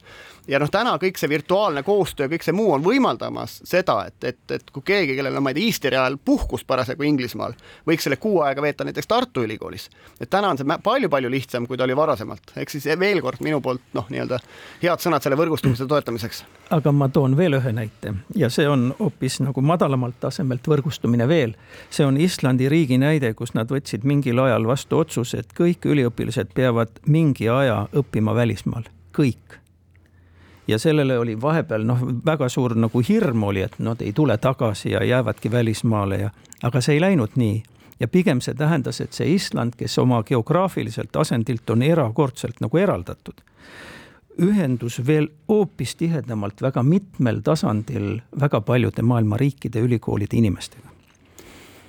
[0.48, 4.42] ja noh, täna kõik see virtuaalne koostöö, kõik see muu on võimaldamas seda, et, et,
[4.58, 7.54] et kui keegi, kellel on, ma ei tea, Easteri ajal puhkus parasjagu Inglismaal,
[7.86, 9.88] võiks selle kuu aega veeta näiteks Tartu Ülikoolis.
[10.20, 12.52] et täna on see palju-palju palju lihtsam, kui ta oli varasemalt.
[12.56, 14.38] ehk siis veel kord minu poolt noh, nii-öelda
[14.82, 16.44] head sõnad selle võrgustumise toetamiseks.
[16.70, 21.54] aga ma toon veel ühe näite ja see on hoopis nagu madalamalt tasemelt võrgustumine veel.
[21.90, 26.54] see on Islandi riigi näide, kus nad võtsid mingil ajal vastu otsuse, et kõik üliõpilased
[26.54, 29.60] peavad mingi aja õppima välismaal, kõik
[30.68, 34.92] ja sellele oli vahepeal noh, väga suur nagu hirm oli, et nad ei tule tagasi
[34.92, 36.30] ja jäävadki välismaale ja,
[36.62, 37.62] aga see ei läinud nii
[38.00, 43.40] ja pigem see tähendas, et see Island, kes oma geograafiliselt asendilt on erakordselt nagu eraldatud,
[44.42, 50.94] ühendus veel hoopis tihedamalt väga mitmel tasandil väga paljude maailma riikide ülikoolide inimestega.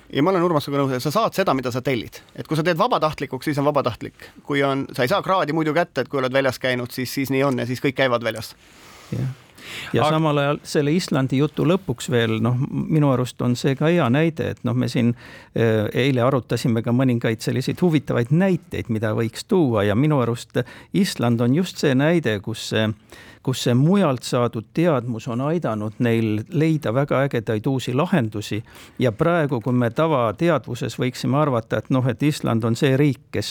[0.09, 2.63] Ja ma olen Urmasega nõus, et sa saad seda, mida sa tellid, et kui sa
[2.65, 6.17] teed vabatahtlikuks, siis on vabatahtlik, kui on, sa ei saa kraadi muidu kätte, et kui
[6.17, 8.55] oled väljas käinud, siis, siis nii on ja siis kõik käivad väljas.
[9.13, 9.29] jah
[9.93, 10.15] ja Aga...
[10.15, 14.51] samal ajal selle Islandi jutu lõpuks veel noh, minu arust on see ka hea näide,
[14.55, 19.85] et noh, me siin äh, eile arutasime ka mõningaid selliseid huvitavaid näiteid, mida võiks tuua
[19.87, 20.61] ja minu arust
[20.93, 22.89] Island on just see näide, kus see
[23.49, 28.63] kus see mujalt saadud teadmus on aidanud neil leida väga ägedaid uusi lahendusi.
[28.99, 33.49] ja praegu, kui me tavateadvuses võiksime arvata, et noh, et Island on see riik, kes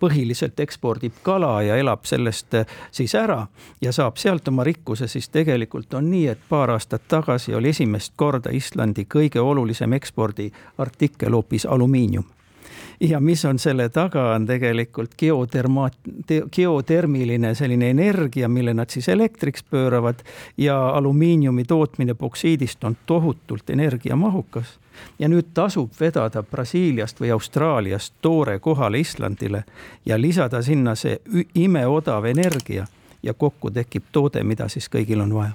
[0.00, 3.46] põhiliselt ekspordib kala ja elab sellest eh, siis ära
[3.80, 8.16] ja saab sealt oma rikkuse, siis tegelikult on nii, et paar aastat tagasi oli esimest
[8.16, 12.35] korda Islandi kõige olulisem ekspordiartikkel hoopis alumiinium
[13.10, 15.98] ja mis on selle taga, on tegelikult geotermaat,
[16.52, 20.24] geotermiline selline energia, mille nad siis elektriks pööravad
[20.56, 24.78] ja alumiiniumi tootmine boksiidist on tohutult energiamahukas.
[25.18, 29.64] ja nüüd tasub vedada Brasiiliast või Austraaliast toore kohale Islandile
[30.06, 31.18] ja lisada sinna see
[31.54, 32.86] imeodav energia
[33.22, 35.52] ja kokku tekib toode, mida siis kõigil on vaja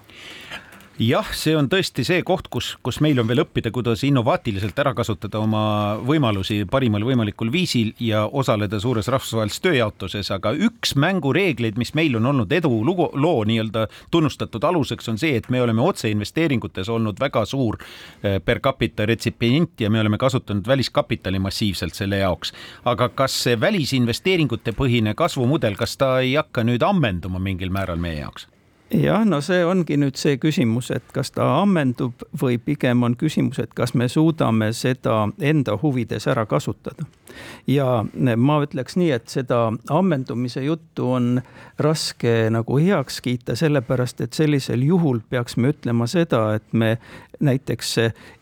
[1.02, 4.93] jah, see on tõesti see koht, kus, kus meil on veel õppida, kuidas innovaatiliselt ära
[4.97, 5.64] kasutada oma
[6.06, 12.30] võimalusi parimal võimalikul viisil ja osaleda suures rahvusvahelises tööjaotuses, aga üks mängureegleid, mis meil on
[12.34, 17.80] olnud edulugu, loo nii-öelda tunnustatud aluseks, on see, et me oleme otseinvesteeringutes olnud väga suur
[17.82, 22.54] eh, per capita retsipient ja me oleme kasutanud väliskapitali massiivselt selle jaoks.
[22.86, 28.22] aga kas see välisinvesteeringute põhine kasvumudel, kas ta ei hakka nüüd ammenduma mingil määral meie
[28.22, 28.51] jaoks?
[28.94, 33.60] Jah, no see ongi nüüd see küsimus, et kas ta ammendub või pigem on küsimus,
[33.64, 37.08] et kas me suudame seda enda huvides ära kasutada.
[37.67, 38.05] Ja
[38.38, 41.41] ma ütleks nii, et seda ammendumise juttu on
[41.79, 46.97] raske nagu heaks kiita, sellepärast et sellisel juhul peaks me ütlema seda, et me
[47.41, 47.95] näiteks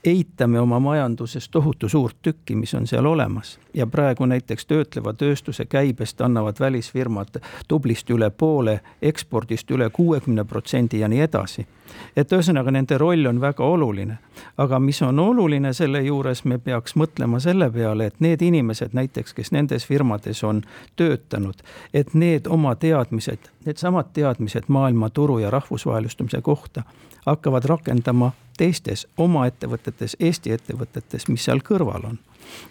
[0.04, 3.60] eitame oma majanduses tohutu suurt tükki, mis on seal olemas.
[3.74, 11.00] ja praegu näiteks töötleva tööstuse käibest annavad välisfirmad tublisti üle poole, ekspordist üle kuuekümne protsendi
[11.00, 11.68] ja nii edasi.
[12.16, 14.18] Et ühesõnaga nende roll on väga oluline.
[14.58, 19.34] aga mis on oluline selle juures, me peaks mõtlema selle peale, et need inimesed näiteks,
[19.34, 20.62] kes nendes firmades on
[20.96, 21.64] töötanud,
[21.94, 26.84] et need oma teadmised, needsamad teadmised maailmaturu ja rahvusvahelistumise kohta
[27.26, 32.20] hakkavad rakendama teistes oma ettevõtetes, Eesti ettevõtetes, mis seal kõrval on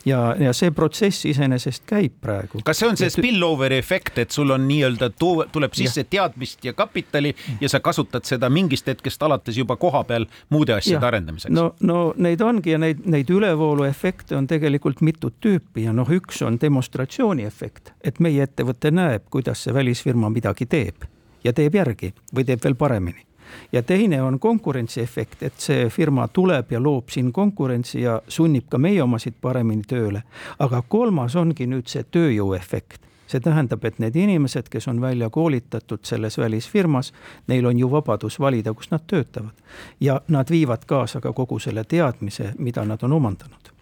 [0.05, 2.63] ja, ja see protsess iseenesest käib praegu.
[2.65, 6.11] kas see on see spillover'i efekt, et sul on nii-öelda tuleb sisse ja.
[6.11, 11.05] teadmist ja kapitali ja sa kasutad seda mingist hetkest alates juba koha peal muude asjade
[11.05, 11.09] ja.
[11.09, 11.55] arendamiseks?
[11.55, 16.09] no, no neid ongi ja neid, neid ülevoolu efekte on tegelikult mitut tüüpi ja noh,
[16.11, 21.09] üks on demonstratsiooni efekt, et meie ettevõte näeb, kuidas see välisfirma midagi teeb
[21.45, 23.28] ja teeb järgi või teeb veel paremini
[23.73, 28.79] ja teine on konkurentsiefekt, et see firma tuleb ja loob siin konkurentsi ja sunnib ka
[28.79, 30.23] meie omasid paremini tööle.
[30.59, 36.01] aga kolmas ongi nüüd see tööjõuefekt see tähendab, et need inimesed, kes on välja koolitatud
[36.03, 37.13] selles välisfirmas,
[37.47, 39.53] neil on ju vabadus valida, kus nad töötavad.
[40.01, 43.73] ja nad viivad kaasa ka kogu selle teadmise, mida nad on omandanud.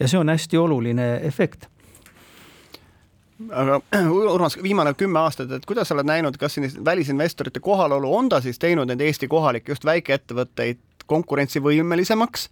[0.00, 1.68] ja see on hästi oluline efekt
[3.50, 3.80] aga
[4.34, 8.40] Urmas, viimane kümme aastat, et kuidas sa oled näinud, kas sellist välisinvestorite kohalolu on ta
[8.44, 12.48] siis teinud neid Eesti kohalikke just väikeettevõtteid konkurentsivõimelisemaks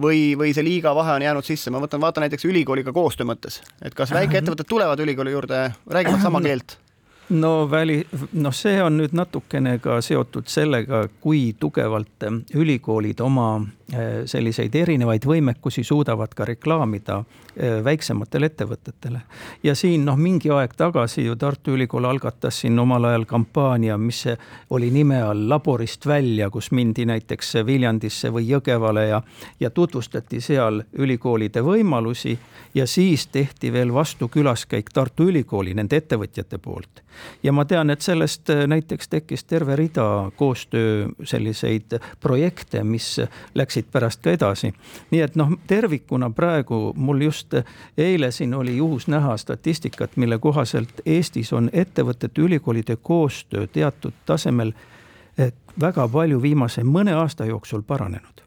[0.00, 3.62] või, või see liiga vahe on jäänud sisse, ma võtan, vaatan näiteks ülikooliga koostöö mõttes,
[3.82, 6.78] et kas väikeettevõtted tulevad ülikooli juurde, räägivad sama keelt?
[7.28, 13.48] No väli, noh, see on nüüd natukene ka seotud sellega, kui tugevalt ülikoolid oma
[13.92, 17.20] eh, selliseid erinevaid võimekusi suudavad ka reklaamida
[17.56, 19.20] eh, väiksematele ettevõtetele.
[19.62, 24.24] ja siin noh, mingi aeg tagasi ju Tartu Ülikool algatas siin omal ajal kampaania, mis
[24.70, 29.22] oli nime all Laborist välja, kus mindi näiteks Viljandisse või Jõgevale ja,
[29.60, 32.38] ja tutvustati seal ülikoolide võimalusi
[32.74, 37.02] ja siis tehti veel vastu külaskäik Tartu Ülikooli nende ettevõtjate poolt.
[37.42, 43.20] Ja ma tean, et sellest äh, näiteks tekkis terve rida koostöö selliseid projekte, mis
[43.54, 44.72] läksid pärast ka edasi.
[45.10, 47.54] nii et noh, tervikuna praegu mul just
[47.98, 54.72] eile siin oli juhus näha statistikat, mille kohaselt Eestis on ettevõtete, ülikoolide koostöö teatud tasemel
[55.38, 58.44] eh, väga palju viimase mõne aasta jooksul paranenud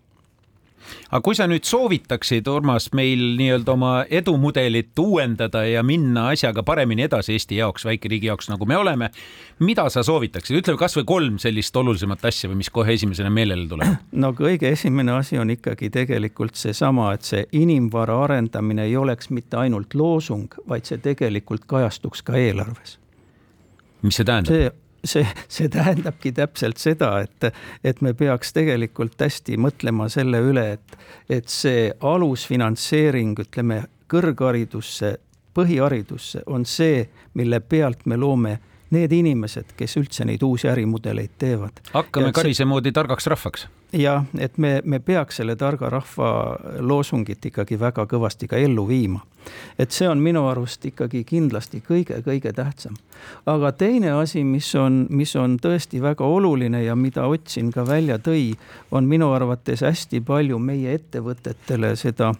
[1.09, 7.07] aga kui sa nüüd soovitaksid, Urmas, meil nii-öelda oma edumudelit uuendada ja minna asjaga paremini
[7.07, 9.09] edasi Eesti jaoks, väikeriigi jaoks, nagu me oleme,
[9.59, 14.07] mida sa soovitaksid, ütle kasvõi kolm sellist olulisemat asja või mis kohe esimesena meelele tuleb?
[14.23, 19.59] no kõige esimene asi on ikkagi tegelikult seesama, et see inimvara arendamine ei oleks mitte
[19.61, 22.99] ainult loosung, vaid see tegelikult kajastuks ka eelarves.
[24.01, 24.53] mis see tähendab?
[24.53, 27.49] see see, see tähendabki täpselt seda, et,
[27.83, 30.97] et me peaks tegelikult hästi mõtlema selle üle, et,
[31.29, 35.17] et see alusfinantseering, ütleme kõrgharidusse,
[35.57, 37.07] põhiharidusse on see,
[37.39, 38.57] mille pealt me loome
[38.93, 41.81] need inimesed, kes üldse neid uusi ärimudeleid teevad.
[41.93, 46.29] hakkame Karise moodi targaks rahvaks jah, et me, me peaks selle targa rahva
[46.83, 49.21] loosungit ikkagi väga kõvasti ka ellu viima.
[49.79, 52.97] et see on minu arust ikkagi kindlasti kõige-kõige tähtsam.
[53.45, 57.85] aga teine asi, mis on, mis on tõesti väga oluline ja mida Ott siin ka
[57.87, 58.57] välja tõi,
[58.91, 62.33] on minu arvates hästi palju meie ettevõtetele seda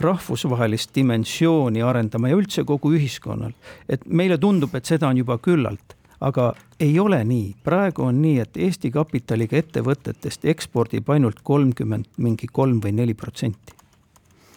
[0.00, 3.52] rahvusvahelist dimensiooni arendama ja üldse kogu ühiskonnal.
[3.88, 8.38] et meile tundub, et seda on juba küllalt aga ei ole nii, praegu on nii,
[8.40, 13.76] et Eesti kapitaliga ettevõtetest ekspordib ainult kolmkümmend, mingi kolm või neli protsenti.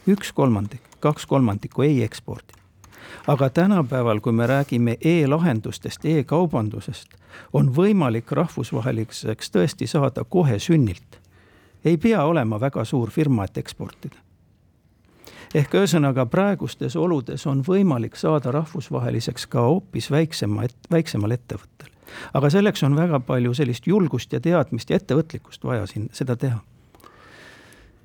[0.08, 2.54] üks kolmandik, kaks kolmandikku ei ekspordi.
[3.28, 7.10] aga tänapäeval, kui me räägime e-lahendustest e, e-kaubandusest,
[7.54, 11.20] on võimalik rahvusvaheliseks tõesti saada kohe sünnilt.
[11.86, 14.27] ei pea olema väga suur firma, et eksportida
[15.58, 21.92] ehk ühesõnaga praegustes oludes on võimalik saada rahvusvaheliseks ka hoopis väiksema, väiksemal ettevõttel.
[22.34, 26.62] aga selleks on väga palju sellist julgust ja teadmist ja ettevõtlikkust vaja siin seda teha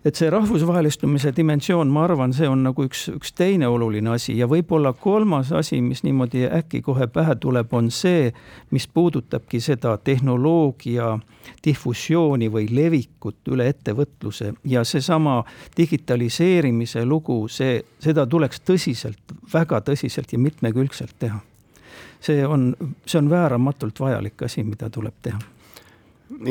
[0.04, 4.48] et see rahvusvahelistumise dimensioon, ma arvan, see on nagu üks, üks teine oluline asi ja
[4.50, 8.32] võib-olla kolmas asi, mis niimoodi äkki kohe pähe tuleb, on see,
[8.74, 11.14] mis puudutabki seda tehnoloogia
[11.64, 15.42] difusiooni või levikut üle ettevõtluse ja seesama
[15.76, 21.40] digitaliseerimise lugu, see, seda tuleks tõsiselt, väga tõsiselt ja mitmekülgselt teha.
[22.22, 22.74] see on,
[23.06, 25.38] see on vääramatult vajalik asi, mida tuleb teha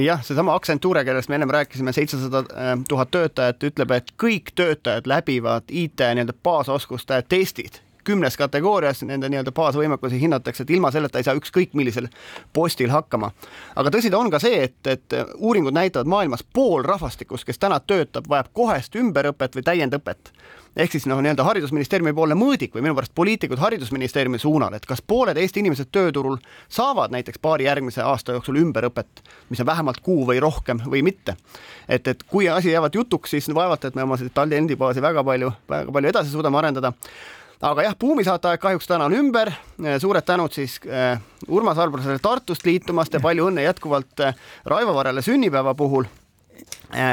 [0.04, 5.08] jah, seesama Accenture, kellest me ennem rääkisime, seitsesada äh, tuhat töötajat, ütleb, et kõik töötajad
[5.10, 11.28] läbivad IT nii-öelda baasoskuste testid kümnes kategoorias nende nii-öelda baasvõimekusi hinnatakse, et ilma selleta ei
[11.28, 12.08] saa ükskõik millisel
[12.54, 13.32] postil hakkama.
[13.76, 17.80] aga tõsi ta on ka see, et, et uuringud näitavad maailmas pool rahvastikust, kes täna
[17.80, 20.34] töötab, vajab kohest ümberõpet või täiendõpet
[20.76, 25.02] ehk siis noh, nii-öelda haridusministeeriumi poolne mõõdik või minu pärast poliitikud haridusministeeriumi suunal, et kas
[25.02, 26.38] pooled Eesti inimesed tööturul
[26.72, 31.36] saavad näiteks paari järgmise aasta jooksul ümberõpet, mis on vähemalt kuu või rohkem või mitte.
[31.88, 35.52] et, et kui asi jäävad jutuks, siis vaevalt, et me oma seda tallendibaasi väga palju,
[35.70, 36.94] väga palju edasi suudame arendada
[37.62, 39.52] aga jah, Buumi saateaeg kahjuks täna on ümber.
[40.00, 45.22] suured tänud siis äh, Urmas Albrusele Tartust liitumast ja palju õnne jätkuvalt äh, Raivo Varele
[45.22, 46.06] sünnipäeva puhul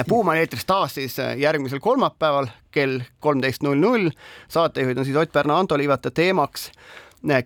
[0.09, 4.11] Buum on eetris taas siis järgmisel kolmapäeval kell kolmteist null null.
[4.49, 6.71] saatejuhid on siis Ott Pärna, Anto Liivata teemaks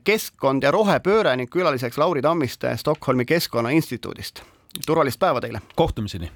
[0.04, 4.42] keskkond ja rohepööre ning külaliseks Lauri Tammiste Stockholmi Keskkonnainstituudist.
[4.86, 5.60] turvalist päeva teile!
[5.74, 6.32] kohtumiseni!